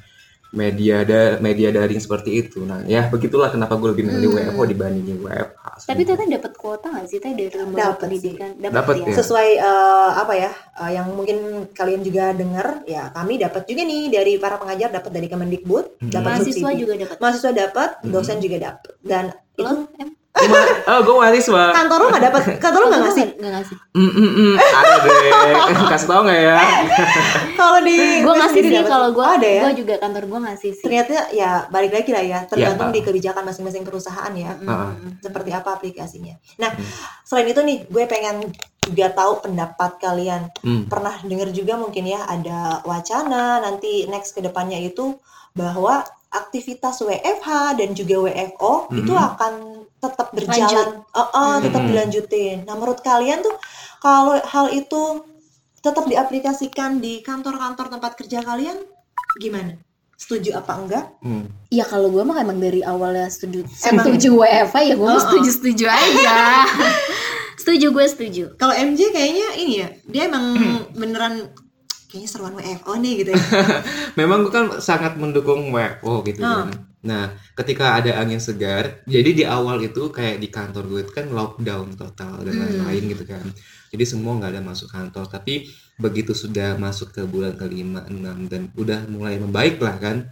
media 0.51 1.05
da 1.05 1.37
media 1.39 1.69
daring 1.69 1.99
seperti 1.99 2.41
itu. 2.41 2.61
Nah, 2.61 2.81
ya 2.83 3.07
begitulah 3.07 3.49
kenapa 3.49 3.77
gue 3.77 3.93
lebih 3.93 4.05
memilih 4.07 4.29
Hmm. 4.33 4.39
WFO 4.49 4.63
dibandingin 4.65 5.17
WFH. 5.21 5.65
Tapi 5.85 6.03
teteh 6.03 6.27
dapat 6.27 6.53
kuota 6.55 6.87
nggak 6.89 7.07
sih 7.07 7.19
teh 7.19 7.33
dari 7.33 7.51
lembaga 7.51 7.93
Dapet 7.93 8.01
pendidikan? 8.01 8.51
Dapet 8.57 8.95
ya. 8.99 9.15
Sesuai 9.15 9.49
eh, 9.55 10.11
apa 10.15 10.35
ya 10.35 10.51
eh, 10.55 10.91
yang 10.93 11.07
mungkin 11.13 11.39
kalian 11.71 12.01
juga 12.01 12.33
dengar 12.33 12.81
ya 12.85 13.13
kami 13.13 13.37
dapat 13.37 13.63
juga 13.65 13.83
nih 13.83 14.09
dari 14.09 14.33
para 14.37 14.57
pengajar 14.57 14.89
dapat 14.91 15.11
dari 15.13 15.29
Kemendikbud, 15.29 15.85
Hmm. 15.99 16.11
dapat 16.11 16.31
Mahasiswa 16.35 16.59
subsidi. 16.65 16.81
juga 16.81 16.95
dapat. 16.99 17.17
mahasiswa 17.19 17.53
dapat, 17.53 17.91
Hmm. 18.01 18.11
dosen 18.11 18.39
juga 18.39 18.57
dapat 18.59 18.93
dan 19.01 19.25
itu 19.53 19.63
Lo, 19.65 20.18
em, 20.39 20.53
oh, 20.87 20.99
gue 21.03 21.15
mahasiswa. 21.19 21.65
kantor 21.75 21.99
lo 21.99 22.07
nggak 22.09 22.25
dapat, 22.31 22.43
kantor 22.63 22.79
lo 22.81 22.87
nggak 22.89 23.03
ngasih. 23.05 23.27
Nggak 23.39 23.53
ngasih. 23.59 23.77
Mm, 23.95 24.13
mm, 24.15 24.31
mm. 24.31 24.55
Ada 24.59 24.95
deh. 25.03 25.31
Kasih 25.91 26.07
tau 26.07 26.21
nggak 26.23 26.41
ya? 26.41 26.59
Kalau 27.59 27.79
di 27.83 27.97
Gue 28.23 28.35
ngasih 28.35 28.61
sih 28.63 28.83
kalau 28.87 29.09
gue. 29.11 29.25
Oh, 29.25 29.35
ada 29.35 29.49
ya. 29.49 29.63
Gue 29.69 29.75
juga 29.85 29.95
kantor 29.99 30.23
gue 30.25 30.41
ngasih 30.49 30.71
sih. 30.79 30.85
Ternyata 30.85 31.13
ya 31.31 31.67
balik 31.69 31.93
lagi 31.93 32.11
lah 32.15 32.25
ya, 32.25 32.39
tergantung 32.47 32.89
Ya. 32.91 32.95
di 32.95 33.01
kebijakan 33.03 33.43
masing-masing 33.45 33.83
perusahaan 33.83 34.33
ya. 34.33 34.53
Mm. 34.57 35.19
Seperti 35.21 35.51
apa 35.53 35.75
aplikasinya. 35.75 36.35
Nah, 36.59 36.71
Hmm. 36.73 36.85
selain 37.27 37.49
itu 37.51 37.61
nih, 37.61 37.79
gue 37.89 38.05
pengen 38.07 38.49
juga 38.85 39.13
tahu 39.13 39.45
pendapat 39.45 40.01
kalian. 40.01 40.49
Hmm. 40.63 40.89
Pernah 40.89 41.21
dengar 41.21 41.49
juga 41.51 41.77
mungkin 41.77 42.09
ya 42.09 42.25
ada 42.25 42.81
wacana 42.83 43.61
nanti 43.61 44.09
next 44.09 44.33
ke 44.33 44.41
depannya 44.41 44.81
itu 44.81 45.19
bahwa 45.53 46.01
aktivitas 46.29 47.01
WFH 47.01 47.77
dan 47.77 47.93
juga 47.93 48.21
WFO 48.21 48.89
Mhm. 48.89 48.97
itu 49.01 49.13
akan 49.13 49.53
tetap 49.99 50.31
berjalan, 50.31 51.03
Eh, 51.09 51.29
eh, 51.29 51.57
tetap 51.61 51.81
Mhm. 51.81 51.89
dilanjutin. 51.89 52.57
Nah, 52.63 52.75
menurut 52.75 53.01
kalian 53.01 53.41
tuh 53.41 53.55
kalau 53.99 54.35
hal 54.37 54.71
itu 54.71 55.27
tetap 55.79 56.05
diaplikasikan 56.05 56.99
di 56.99 57.19
kantor-kantor 57.21 57.89
tempat 57.89 58.15
kerja 58.15 58.41
kalian 58.41 58.79
gimana? 59.37 59.75
Setuju 60.15 60.51
apa 60.53 60.73
enggak? 60.75 61.05
Hmm. 61.21 61.47
Ya 61.69 61.83
kalau 61.83 62.09
gue 62.09 62.21
mah 62.21 62.35
emang 62.37 62.59
dari 62.59 62.83
awalnya 62.83 63.27
setuju 63.27 63.63
Emang- 63.85 64.03
setuju 64.05 64.35
WFA 64.37 64.81
ya 64.85 64.95
gue 64.95 65.05
Oh, 65.05 65.13
oh. 65.13 65.21
setuju 65.21 65.51
setuju 65.53 65.85
aja. 65.87 66.39
setuju 67.61 67.87
gue 67.89 68.05
setuju. 68.05 68.45
Kalau 68.55 68.73
MJ 68.73 69.01
kayaknya 69.09 69.49
ini 69.57 69.75
ya, 69.79 69.89
dia 70.05 70.23
emang 70.25 70.45
beneran 70.93 71.55
kayaknya 72.09 72.29
seruan 72.29 72.55
WFO 72.55 72.97
nih 72.97 73.13
gitu 73.17 73.31
ya. 73.31 73.39
Memang 74.19 74.43
gue 74.43 74.51
kan 74.51 74.79
sangat 74.79 75.15
mendukung 75.15 75.71
WFO 75.71 76.25
gitu 76.25 76.41
Ah. 76.41 76.67
kan. 76.67 76.88
Nah, 76.99 77.31
ketika 77.55 77.95
ada 77.95 78.19
angin 78.19 78.43
segar, 78.43 79.07
jadi 79.07 79.31
di 79.31 79.45
awal 79.47 79.79
itu 79.87 80.11
kayak 80.11 80.43
di 80.43 80.51
kantor 80.51 80.91
gue 80.91 81.01
itu 81.07 81.13
kan 81.15 81.31
lockdown 81.31 81.95
total 81.95 82.43
dan 82.43 82.59
Hmm. 82.59 82.63
lain-lain 82.67 83.03
gitu 83.15 83.25
kan. 83.29 83.47
Jadi 83.95 84.05
semua 84.05 84.35
nggak 84.35 84.59
ada 84.59 84.63
masuk 84.67 84.91
kantor. 84.91 85.31
Tapi 85.31 85.71
begitu 85.95 86.35
sudah 86.35 86.75
masuk 86.75 87.15
ke 87.15 87.23
bulan 87.23 87.55
kelima, 87.55 88.03
enam 88.11 88.51
dan 88.51 88.75
udah 88.75 89.07
mulai 89.07 89.39
membaik 89.39 89.79
lah 89.79 89.95
kan. 89.97 90.27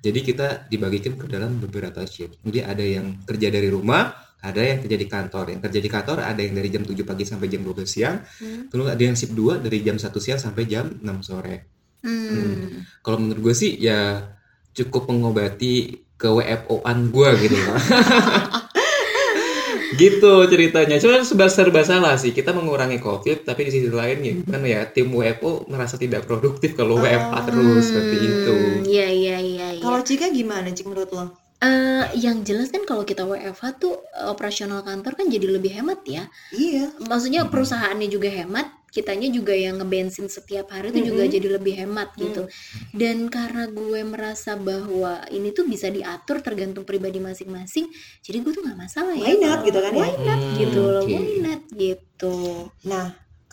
Jadi 0.00 0.20
kita 0.24 0.68
dibagikan 0.68 1.16
ke 1.16 1.24
dalam 1.28 1.56
beberapa 1.60 2.04
shift. 2.04 2.40
Jadi 2.44 2.64
ada 2.64 2.84
yang 2.84 3.20
kerja 3.24 3.48
dari 3.52 3.68
rumah, 3.68 4.12
ada 4.40 4.60
yang 4.60 4.80
kerja 4.80 4.96
di 4.96 5.08
kantor. 5.08 5.44
Yang 5.56 5.60
kerja 5.68 5.80
di 5.84 5.90
kantor 5.92 6.16
ada 6.24 6.40
yang 6.40 6.54
dari 6.56 6.68
jam 6.72 6.84
7 6.84 7.04
pagi 7.04 7.24
sampai 7.28 7.48
jam 7.52 7.60
12 7.64 7.88
siang. 7.88 8.16
Hmm. 8.40 8.68
Terus 8.72 8.86
ada 8.88 9.02
yang 9.04 9.16
shift 9.16 9.32
2 9.36 9.60
dari 9.60 9.84
jam 9.84 9.96
1 10.00 10.20
siang 10.20 10.40
sampai 10.40 10.64
jam 10.68 10.88
6 11.00 11.20
sore. 11.20 11.56
Hmm. 12.00 12.84
Kalau 13.04 13.16
menurut 13.20 13.52
gue 13.52 13.54
sih 13.56 13.76
ya 13.76 14.24
cukup 14.72 15.10
mengobati 15.12 15.92
ke 16.20 16.28
WFO-an 16.28 17.08
gue 17.08 17.28
gitu 17.40 17.56
gitu 20.00 20.32
ceritanya. 20.46 20.96
Cuma 20.96 21.20
serba 21.20 21.46
serba 21.50 21.82
salah 21.82 22.14
sih. 22.16 22.30
Kita 22.30 22.54
mengurangi 22.54 23.02
COVID, 23.02 23.44
tapi 23.44 23.68
di 23.68 23.72
sisi 23.74 23.90
lain 23.90 24.18
ya 24.22 24.32
gimana 24.38 24.66
ya 24.66 24.80
tim 24.88 25.10
WFO 25.10 25.66
merasa 25.68 25.98
tidak 26.00 26.24
produktif 26.24 26.72
kalau 26.72 26.96
Oh. 26.96 27.02
WFA 27.02 27.38
terus 27.44 27.84
seperti 27.90 28.16
itu. 28.20 28.54
Hmm, 28.54 28.80
Iya 28.86 29.06
iya 29.08 29.36
iya. 29.40 29.66
iya. 29.76 29.82
Kalau 29.82 30.00
Cika 30.00 30.28
gimana 30.30 30.70
Cik 30.70 30.86
menurut 30.88 31.10
lo? 31.12 31.24
Eh, 31.60 32.04
yang 32.16 32.40
jelas 32.40 32.72
kan 32.72 32.88
kalau 32.88 33.04
kita 33.04 33.28
WFH 33.28 33.76
tuh 33.76 34.00
eh, 34.16 34.24
operasional 34.26 34.80
kantor 34.80 35.12
kan 35.12 35.28
jadi 35.28 35.44
lebih 35.44 35.76
hemat 35.76 36.00
ya. 36.08 36.24
Iya. 36.50 36.96
Maksudnya 37.04 37.44
Mhm. 37.44 37.52
perusahaannya 37.52 38.08
juga 38.08 38.32
hemat, 38.32 38.64
kitanya 38.88 39.28
juga 39.28 39.52
yang 39.52 39.76
ngebensin 39.76 40.26
setiap 40.26 40.72
hari 40.72 40.88
itu 40.88 41.12
juga 41.12 41.28
Mhm. 41.28 41.32
jadi 41.36 41.48
lebih 41.60 41.74
hemat 41.76 42.16
gitu. 42.16 42.48
Dan 42.96 43.28
karena 43.28 43.68
gue 43.68 44.00
merasa 44.02 44.56
bahwa 44.56 45.20
ini 45.28 45.52
tuh 45.52 45.68
bisa 45.68 45.86
diatur 45.86 46.40
tergantung 46.40 46.88
pribadi 46.88 47.20
masing-masing, 47.20 47.92
jadi 48.18 48.40
gue 48.40 48.52
tuh 48.56 48.64
nggak 48.64 48.80
masalah 48.80 49.12
ya. 49.12 49.20
Why 49.20 49.36
not 49.36 49.44
kalau- 49.60 49.66
gitu 49.68 49.78
kan 49.78 49.92
ya? 49.92 50.00
Why 50.00 50.12
not 50.16 50.40
Hmm, 50.40 50.56
gitu 50.56 50.80
loh, 50.80 51.02
oke. 51.04 51.12
why 51.12 51.32
not 51.44 51.60
gitu. 51.70 52.04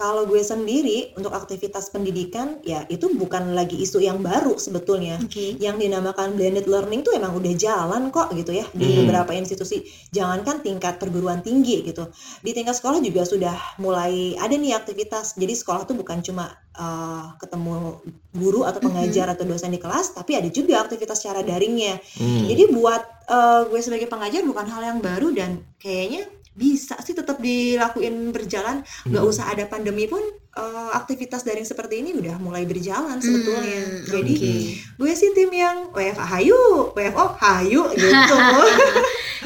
Kalau 0.07 0.23
gue 0.23 0.39
sendiri 0.39 1.11
untuk 1.19 1.35
aktivitas 1.35 1.91
pendidikan 1.91 2.63
ya 2.63 2.87
itu 2.87 3.11
bukan 3.11 3.51
lagi 3.51 3.75
isu 3.75 3.99
yang 3.99 4.23
baru 4.23 4.55
sebetulnya. 4.55 5.19
Oke. 5.19 5.59
Yang 5.59 5.83
dinamakan 5.83 6.39
blended 6.39 6.63
learning 6.63 7.03
tuh 7.03 7.11
emang 7.11 7.35
udah 7.35 7.51
jalan 7.59 8.07
kok 8.07 8.31
gitu 8.31 8.55
ya 8.55 8.63
di 8.71 8.87
Hmm. 8.87 9.03
beberapa 9.03 9.35
institusi. 9.35 9.83
Jangankan 10.15 10.63
tingkat 10.63 10.95
perguruan 10.95 11.43
tinggi 11.43 11.83
gitu. 11.83 12.07
Di 12.39 12.55
tingkat 12.55 12.79
sekolah 12.79 13.03
juga 13.03 13.27
sudah 13.27 13.75
mulai 13.83 14.39
ada 14.39 14.55
nih 14.55 14.79
aktivitas. 14.79 15.35
Jadi 15.35 15.51
sekolah 15.59 15.83
tuh 15.83 15.99
bukan 15.99 16.23
cuma 16.23 16.55
uh, 16.79 17.35
ketemu 17.41 17.99
guru 18.31 18.63
atau 18.63 18.79
pengajar 18.79 19.27
atau 19.33 19.43
dosen 19.43 19.75
di 19.75 19.81
kelas, 19.81 20.15
tapi 20.15 20.39
ada 20.39 20.47
juga 20.47 20.79
aktivitas 20.87 21.19
secara 21.19 21.43
daringnya. 21.43 21.99
Hmm. 22.15 22.47
Jadi 22.47 22.63
buat 22.71 23.01
uh, 23.27 23.67
gue 23.67 23.81
sebagai 23.83 24.07
pengajar 24.07 24.45
bukan 24.47 24.71
hal 24.71 24.95
yang 24.95 24.99
baru 25.03 25.35
dan 25.35 25.67
kayaknya 25.81 26.29
bisa 26.57 26.97
sih 26.99 27.13
tetap 27.13 27.37
dilakuin 27.37 28.33
berjalan 28.33 28.81
nggak 29.05 29.21
Hmm. 29.21 29.29
usah 29.29 29.45
ada 29.47 29.63
pandemi 29.63 30.05
pun 30.05 30.19
eh, 30.57 30.89
aktivitas 30.91 31.45
daring 31.45 31.63
seperti 31.63 32.01
ini 32.01 32.17
udah 32.17 32.41
mulai 32.41 32.65
berjalan 32.65 33.21
sebetulnya. 33.21 33.77
Hmm, 33.79 34.09
Jadi 34.09 34.33
oke. 34.33 34.53
gue 34.97 35.11
sih 35.13 35.29
tim 35.31 35.53
yang 35.53 35.93
WFH 35.93 36.17
hayu, 36.33 36.61
WFO 36.91 37.25
hayu 37.37 37.81
gitu. 37.93 38.35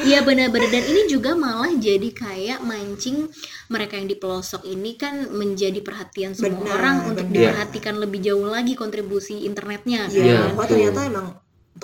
Iya 0.02 0.24
benar-benar 0.24 0.72
dan 0.72 0.82
ini 0.82 1.04
juga 1.04 1.36
malah 1.36 1.68
jadi 1.70 2.08
kayak 2.10 2.64
mancing 2.64 3.28
mereka 3.68 3.94
yang 3.94 4.08
di 4.08 4.16
pelosok 4.16 4.64
ini 4.64 4.96
kan 4.96 5.28
menjadi 5.30 5.78
perhatian 5.78 6.32
semua 6.32 6.64
Benar, 6.64 6.74
orang 6.74 6.96
untuk 7.12 7.28
benar. 7.28 7.52
diperhatikan 7.52 8.00
lebih 8.00 8.24
jauh 8.24 8.48
lagi 8.48 8.72
kontribusi 8.72 9.44
internetnya 9.44 10.08
kan. 10.08 10.16
Iya, 10.16 10.24
Iya, 10.24 10.38
wah 10.56 10.64
betul. 10.64 10.68
ternyata 10.74 11.00
emang 11.06 11.26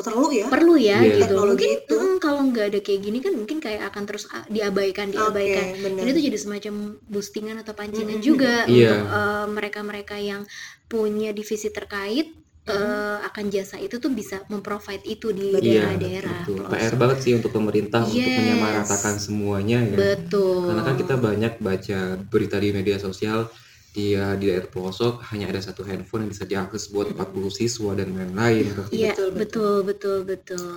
perlu 0.00 0.26
ya. 0.28 0.46
Perlu 0.46 0.74
ya 0.74 0.98
Iya. 0.98 1.08
gitu. 1.08 1.22
Teknologi 1.24 1.64
Mungkin 1.64 1.80
itu. 1.80 1.96
mm, 1.98 2.16
kalau 2.18 2.40
nggak 2.44 2.66
ada 2.66 2.80
kayak 2.80 3.00
gini 3.00 3.18
kan 3.18 3.32
mungkin 3.32 3.58
kayak 3.58 3.82
akan 3.86 4.02
terus 4.04 4.24
ah, 4.28 4.44
diabaikan 4.46 5.06
diabaikan. 5.08 5.64
Benar. 5.76 5.98
Dan 5.98 6.06
itu 6.08 6.20
jadi 6.24 6.36
semacam 6.36 6.74
boostingan 7.04 7.56
atau 7.58 7.72
pancingan 7.72 8.16
Mm-mm. 8.16 8.24
juga 8.24 8.54
Iya. 8.64 8.92
untuk 8.94 9.08
eh, 9.10 9.46
mereka-mereka 9.50 10.16
yang 10.16 10.42
punya 10.84 11.30
divisi 11.30 11.68
terkait 11.68 12.32
eh, 12.64 13.18
akan 13.22 13.44
jasa 13.48 13.76
itu 13.76 13.96
tuh 13.96 14.10
bisa 14.10 14.44
memprovide 14.46 15.00
itu 15.02 15.32
di. 15.32 15.52
Iya, 15.52 15.88
daerah-daerah. 15.88 16.44
betul. 16.44 16.56
pelosok. 16.60 16.72
PR 16.74 16.94
banget 16.94 17.18
sih 17.18 17.32
untuk 17.32 17.50
pemerintah 17.50 18.00
untuk 18.02 18.20
Yes. 18.20 18.36
menyamaratakan 18.36 19.14
semuanya 19.16 19.78
ya. 19.82 19.96
Betul. 19.96 20.68
Karena 20.68 20.82
kan 20.82 20.96
kita 20.96 21.14
banyak 21.16 21.52
baca 21.58 22.00
berita 22.22 22.56
di 22.56 22.68
media 22.70 22.96
sosial 22.96 23.48
dia 23.96 24.36
di 24.36 24.52
daerah 24.52 24.68
pelosok 24.68 25.24
hanya 25.32 25.48
ada 25.48 25.60
satu 25.64 25.82
handphone 25.82 26.28
yang 26.28 26.32
bisa 26.32 26.44
diakses 26.44 26.92
buat 26.92 27.10
40 27.12 27.48
siswa 27.50 27.90
dan 27.96 28.12
lain-lain. 28.14 28.70
Iya, 28.92 29.16
Betul, 29.16 29.30
betul, 29.34 29.76
betul, 29.82 30.18
betul. 30.24 30.74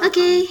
Oke. 0.00 0.48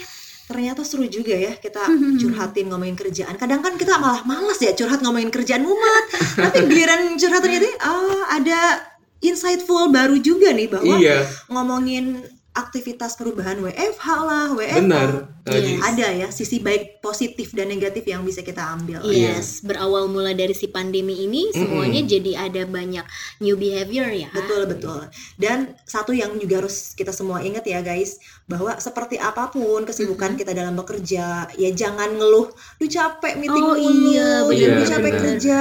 Ternyata 0.49 0.81
seru 0.81 1.05
juga 1.05 1.37
ya 1.37 1.53
kita 1.61 1.85
curhatin 2.21 2.73
ngomongin 2.73 2.97
kerjaan. 2.97 3.37
Kadang 3.37 3.61
kan 3.61 3.77
kita 3.77 4.01
malah 4.01 4.25
males 4.25 4.57
ya 4.57 4.73
curhat 4.73 5.01
ngomongin 5.05 5.29
kerjaan 5.29 5.61
mumet. 5.61 6.05
Tapi 6.41 6.65
giliran 6.65 7.13
curhat 7.21 7.41
ternyata 7.45 7.69
ah, 7.85 8.33
ada 8.33 8.81
insightful 9.21 9.93
baru 9.93 10.17
juga 10.17 10.49
nih 10.55 10.67
bahwa 10.71 10.95
Iya, 10.97 11.27
ngomongin 11.51 12.23
aktivitas 12.49 13.13
perubahan 13.15 13.61
WFH 13.61 14.07
lah, 14.25 14.47
WFH. 14.57 14.77
benar. 14.81 15.09
Yes. 15.49 15.81
Ada 15.81 16.07
ya 16.13 16.27
sisi 16.29 16.61
baik 16.61 17.01
positif 17.01 17.53
dan 17.57 17.73
negatif 17.73 18.05
yang 18.05 18.21
bisa 18.21 18.45
kita 18.45 18.61
ambil. 18.77 19.01
Iya. 19.01 19.37
Yes, 19.37 19.65
berawal 19.65 20.05
mula 20.09 20.33
dari 20.37 20.53
si 20.53 20.69
pandemi 20.69 21.25
ini 21.25 21.49
semuanya 21.53 22.05
jadi 22.05 22.49
ada 22.49 22.69
banyak 22.69 23.05
new 23.41 23.57
behavior 23.57 24.09
ya. 24.13 24.29
Betul 24.29 24.69
betul. 24.69 25.09
Dan 25.41 25.73
satu 25.89 26.13
yang 26.13 26.37
juga 26.37 26.61
harus 26.61 26.93
kita 26.93 27.09
semua 27.09 27.41
ingat 27.41 27.65
ya 27.65 27.81
guys, 27.81 28.21
bahwa 28.45 28.77
seperti 28.77 29.17
apa 29.17 29.49
pun 29.49 29.85
kesibukan 29.85 30.37
kita 30.37 30.53
dalam 30.53 30.77
bekerja, 30.77 31.49
ya 31.53 31.69
jangan 31.73 32.13
ngeluh, 32.17 32.49
lu 32.53 32.85
capek 32.85 33.37
meeting 33.37 33.65
Oh, 33.65 33.77
mulu, 33.77 34.53
iya, 34.53 34.73
lu 34.77 34.83
capek 34.85 35.13
benar. 35.13 35.21
kerja. 35.33 35.57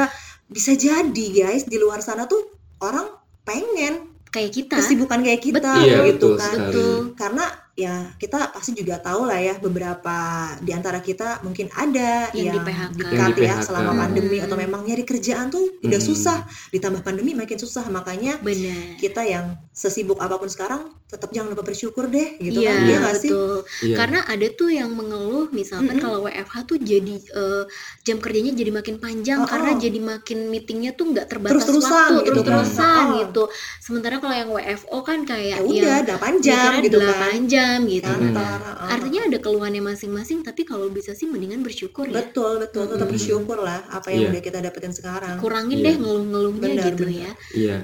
Bisa 0.48 0.72
jadi 0.76 1.26
guys 1.32 1.68
di 1.68 1.76
luar 1.76 2.00
sana 2.00 2.24
tuh 2.24 2.40
orang 2.80 3.08
pengen 3.44 4.07
Kayak 4.28 4.50
kita. 4.52 4.74
kesibukan 4.76 5.18
kayak 5.24 5.40
kita 5.40 5.58
Betul. 5.60 5.84
Iya, 5.84 5.98
gitu 6.04 6.08
betul 6.12 6.32
kan. 6.36 6.48
sekali. 6.52 6.72
Betul. 6.72 6.96
Karena 7.16 7.44
ya 7.78 8.10
kita 8.18 8.50
pasti 8.50 8.74
juga 8.74 8.98
tahu 8.98 9.30
lah 9.30 9.38
ya 9.38 9.54
beberapa 9.56 10.16
di 10.58 10.74
antara 10.74 10.98
kita 10.98 11.38
mungkin 11.40 11.70
ada 11.72 12.26
Yang 12.34 12.42
yang, 12.42 12.54
di 12.54 12.60
PHK. 12.66 12.90
di 12.90 13.02
Yang 13.14 13.30
di 13.32 13.42
ya 13.46 13.54
selama 13.62 13.92
pandemi 13.94 14.38
atau 14.42 14.56
Hmm. 14.58 14.64
memang 14.66 14.82
nyari 14.82 15.06
kerjaan 15.06 15.46
tuh 15.46 15.78
udah 15.78 16.00
Hmm. 16.02 16.08
susah 16.10 16.38
ditambah 16.68 17.00
pandemi 17.00 17.32
makin 17.32 17.54
susah 17.54 17.86
makanya 17.86 18.42
Benar. 18.42 18.98
kita 18.98 19.22
yang 19.22 19.46
sesibuk 19.70 20.18
apa 20.18 20.34
pun 20.34 20.50
sekarang 20.50 20.90
tetap 21.06 21.30
jangan 21.30 21.54
lupa 21.54 21.62
bersyukur 21.62 22.04
deh 22.06 22.34
gitu 22.36 22.58
Iya, 22.58 22.68
kan 22.68 22.82
Iya 22.82 22.96
nggak 22.98 23.16
sih 23.16 23.30
betul. 23.30 23.56
Iya. 23.80 23.96
Karena 23.96 24.18
ada 24.26 24.46
tuh 24.50 24.68
yang 24.68 24.90
mengeluh 24.90 25.46
misalkan 25.48 25.94
Mm-mm. 25.94 26.02
kalau 26.02 26.18
WFH 26.20 26.56
tuh 26.66 26.76
jadi 26.76 27.14
eh, 27.14 27.62
jam 28.02 28.18
kerjanya 28.18 28.52
jadi 28.52 28.70
makin 28.74 28.98
panjang 28.98 29.38
Oh, 29.38 29.46
karena 29.46 29.70
oh. 29.72 29.78
jadi 29.78 29.98
makin 30.02 30.38
meetingnya 30.48 30.92
tuh 30.92 31.14
nggak 31.14 31.30
terbatas 31.30 31.62
Terus-terusan 31.62 31.94
waktu, 32.12 32.26
gitu 32.26 32.40
terus-terusan 32.42 32.82
kan. 32.82 33.06
Oh. 33.06 33.18
gitu. 33.22 33.42
Sementara 33.78 34.18
kalau 34.18 34.34
yang 34.34 34.50
WFO 34.50 34.98
kan 35.00 35.18
kayak 35.22 35.46
ya 35.48 35.62
udah 35.62 35.96
yang 36.02 36.18
8 36.18 36.34
jam 36.42 36.58
mikirnya 36.74 36.82
gitu 36.82 36.98
8 36.98 37.06
kan 37.06 37.42
jam 37.46 37.66
gitu. 37.84 38.08
Mm-mm. 38.08 38.32
Kantor, 38.34 38.60
uh-uh. 38.64 38.88
Artinya 38.94 39.20
ada 39.28 39.38
keluhannya 39.38 39.82
masing-masing 39.84 40.38
tapi 40.40 40.62
kalau 40.62 40.88
bisa 40.88 41.12
sih 41.12 41.28
mendingan 41.28 41.60
bersyukur 41.60 42.08
ya. 42.08 42.24
betul 42.24 42.58
betul 42.58 42.84
tetap 42.88 43.08
bersyukur 43.08 43.58
lah 43.58 43.84
apa 43.88 44.08
yang 44.08 44.28
Iya. 44.28 44.30
udah 44.34 44.42
kita 44.42 44.58
dapetin 44.60 44.92
sekarang 44.92 45.36
Kurangin 45.38 45.78
Iya. 45.78 45.86
deh 45.86 45.94
ngeluh-ngeluhnya 46.00 46.68
gitu 46.88 47.04
benar. 47.04 47.20
ya. 47.22 47.30
Iya. 47.54 47.76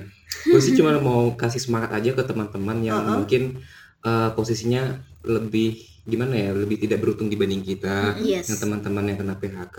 Gue 0.44 0.60
sih 0.60 0.74
cuma 0.74 0.96
mau 0.98 1.32
kasih 1.34 1.60
semangat 1.62 1.94
aja 1.94 2.10
ke 2.10 2.22
teman-teman 2.24 2.76
yang 2.82 2.98
Uh-uh. 2.98 3.14
mungkin 3.22 3.62
uh, 4.02 4.34
posisinya 4.34 4.98
lebih 5.24 5.78
gimana 6.04 6.36
ya, 6.36 6.50
lebih 6.52 6.76
tidak 6.76 7.00
beruntung 7.00 7.32
dibanding 7.32 7.64
kita. 7.64 8.18
Yes. 8.20 8.52
Yang 8.52 8.68
teman-teman 8.68 9.08
yang 9.08 9.16
kena 9.16 9.34
PHK, 9.40 9.78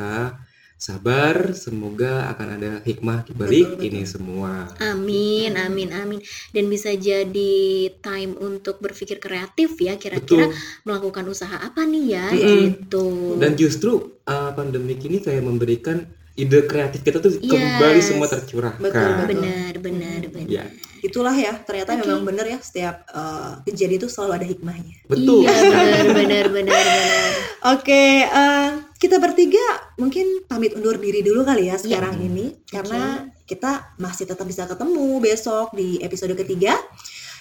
sabar, 0.86 1.58
semoga 1.58 2.30
akan 2.30 2.48
ada 2.62 2.72
hikmah 2.86 3.26
di 3.26 3.34
balik 3.34 3.74
Betul, 3.74 3.78
betul. 3.82 3.88
ini 3.90 4.02
semua. 4.06 4.52
Amin, 4.78 5.58
amin, 5.58 5.90
amin. 5.90 6.20
Dan 6.54 6.70
bisa 6.70 6.94
jadi 6.94 7.90
time 8.06 8.38
untuk 8.38 8.78
berpikir 8.78 9.18
kreatif 9.18 9.74
ya, 9.82 9.98
kira-kira 9.98 10.54
melakukan 10.86 11.26
usaha 11.26 11.58
apa 11.58 11.82
nih 11.90 12.06
ya, 12.14 12.26
Mm-mm. 12.30 12.58
gitu. 12.70 13.06
Dan 13.42 13.58
justru 13.58 14.22
uh, 14.30 14.54
pandemi 14.54 14.94
ini 15.02 15.18
kayak 15.18 15.42
memberikan 15.42 16.06
ide 16.38 16.68
kreatif 16.70 17.02
kita 17.02 17.18
tuh 17.18 17.34
Yes. 17.42 17.50
kembali 17.50 18.02
semua 18.06 18.28
tercurahkan. 18.30 18.84
Betul, 18.84 19.10
betul. 19.10 19.28
benar, 19.34 19.74
benar, 19.82 20.22
benar. 20.30 20.48
Ya, 20.52 20.64
itulah 21.02 21.34
ya 21.34 21.54
ternyata 21.64 21.96
Oke. 21.96 22.02
memang 22.06 22.22
bener 22.28 22.46
ya 22.50 22.60
setiap 22.62 23.06
uh, 23.14 23.62
kejadian 23.66 24.02
itu 24.04 24.08
selalu 24.10 24.32
ada 24.42 24.48
hikmahnya 24.50 24.96
betul. 25.06 25.46
Iya, 25.46 25.54
benar, 25.54 26.06
benar, 26.12 26.46
benar, 26.52 26.76
benar. 26.82 27.32
Oke, 27.74 28.04
eh, 28.26 28.70
kita 28.96 29.20
bertiga 29.20 29.62
mungkin 30.00 30.48
pamit 30.48 30.74
undur 30.74 30.96
diri 30.96 31.20
dulu 31.20 31.44
kali 31.44 31.68
ya 31.68 31.76
sekarang 31.76 32.16
Iya. 32.16 32.26
ini 32.26 32.46
karena 32.66 33.02
kita 33.44 33.96
masih 34.00 34.26
tetap 34.26 34.48
bisa 34.48 34.66
ketemu 34.66 35.20
besok 35.20 35.76
di 35.76 36.00
episode 36.02 36.34
ketiga 36.34 36.74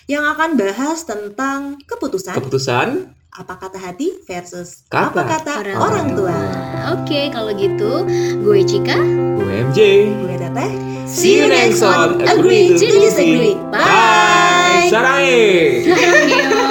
yang 0.05 0.27
akan 0.27 0.61
bahas 0.61 1.07
tentang 1.07 1.81
keputusan 1.89 2.37
Keputusan 2.37 2.89
apa 3.35 3.59
kata 3.59 3.79
hati 3.83 4.15
versus 4.29 4.87
Kata 4.87 5.11
apa 5.11 5.23
kata 5.27 5.53
orang 5.59 5.79
orang, 5.81 6.07
tua. 6.15 6.31
tua. 6.31 6.39
Oke, 6.95 7.21
kalau 7.35 7.51
gitu, 7.59 8.07
gue 8.47 8.59
Cika. 8.63 8.95
UMJ. 9.43 9.79
Gue 10.23 10.35
Teteh. 10.39 10.71
See 11.11 11.43
you 11.43 11.51
next 11.51 11.83
on 11.83 12.23
Agree 12.23 12.79
to 12.79 12.87
disagree. 12.87 13.59
Bye. 13.75 13.83
Bye. 13.83 14.87
Sarai. 14.87 16.71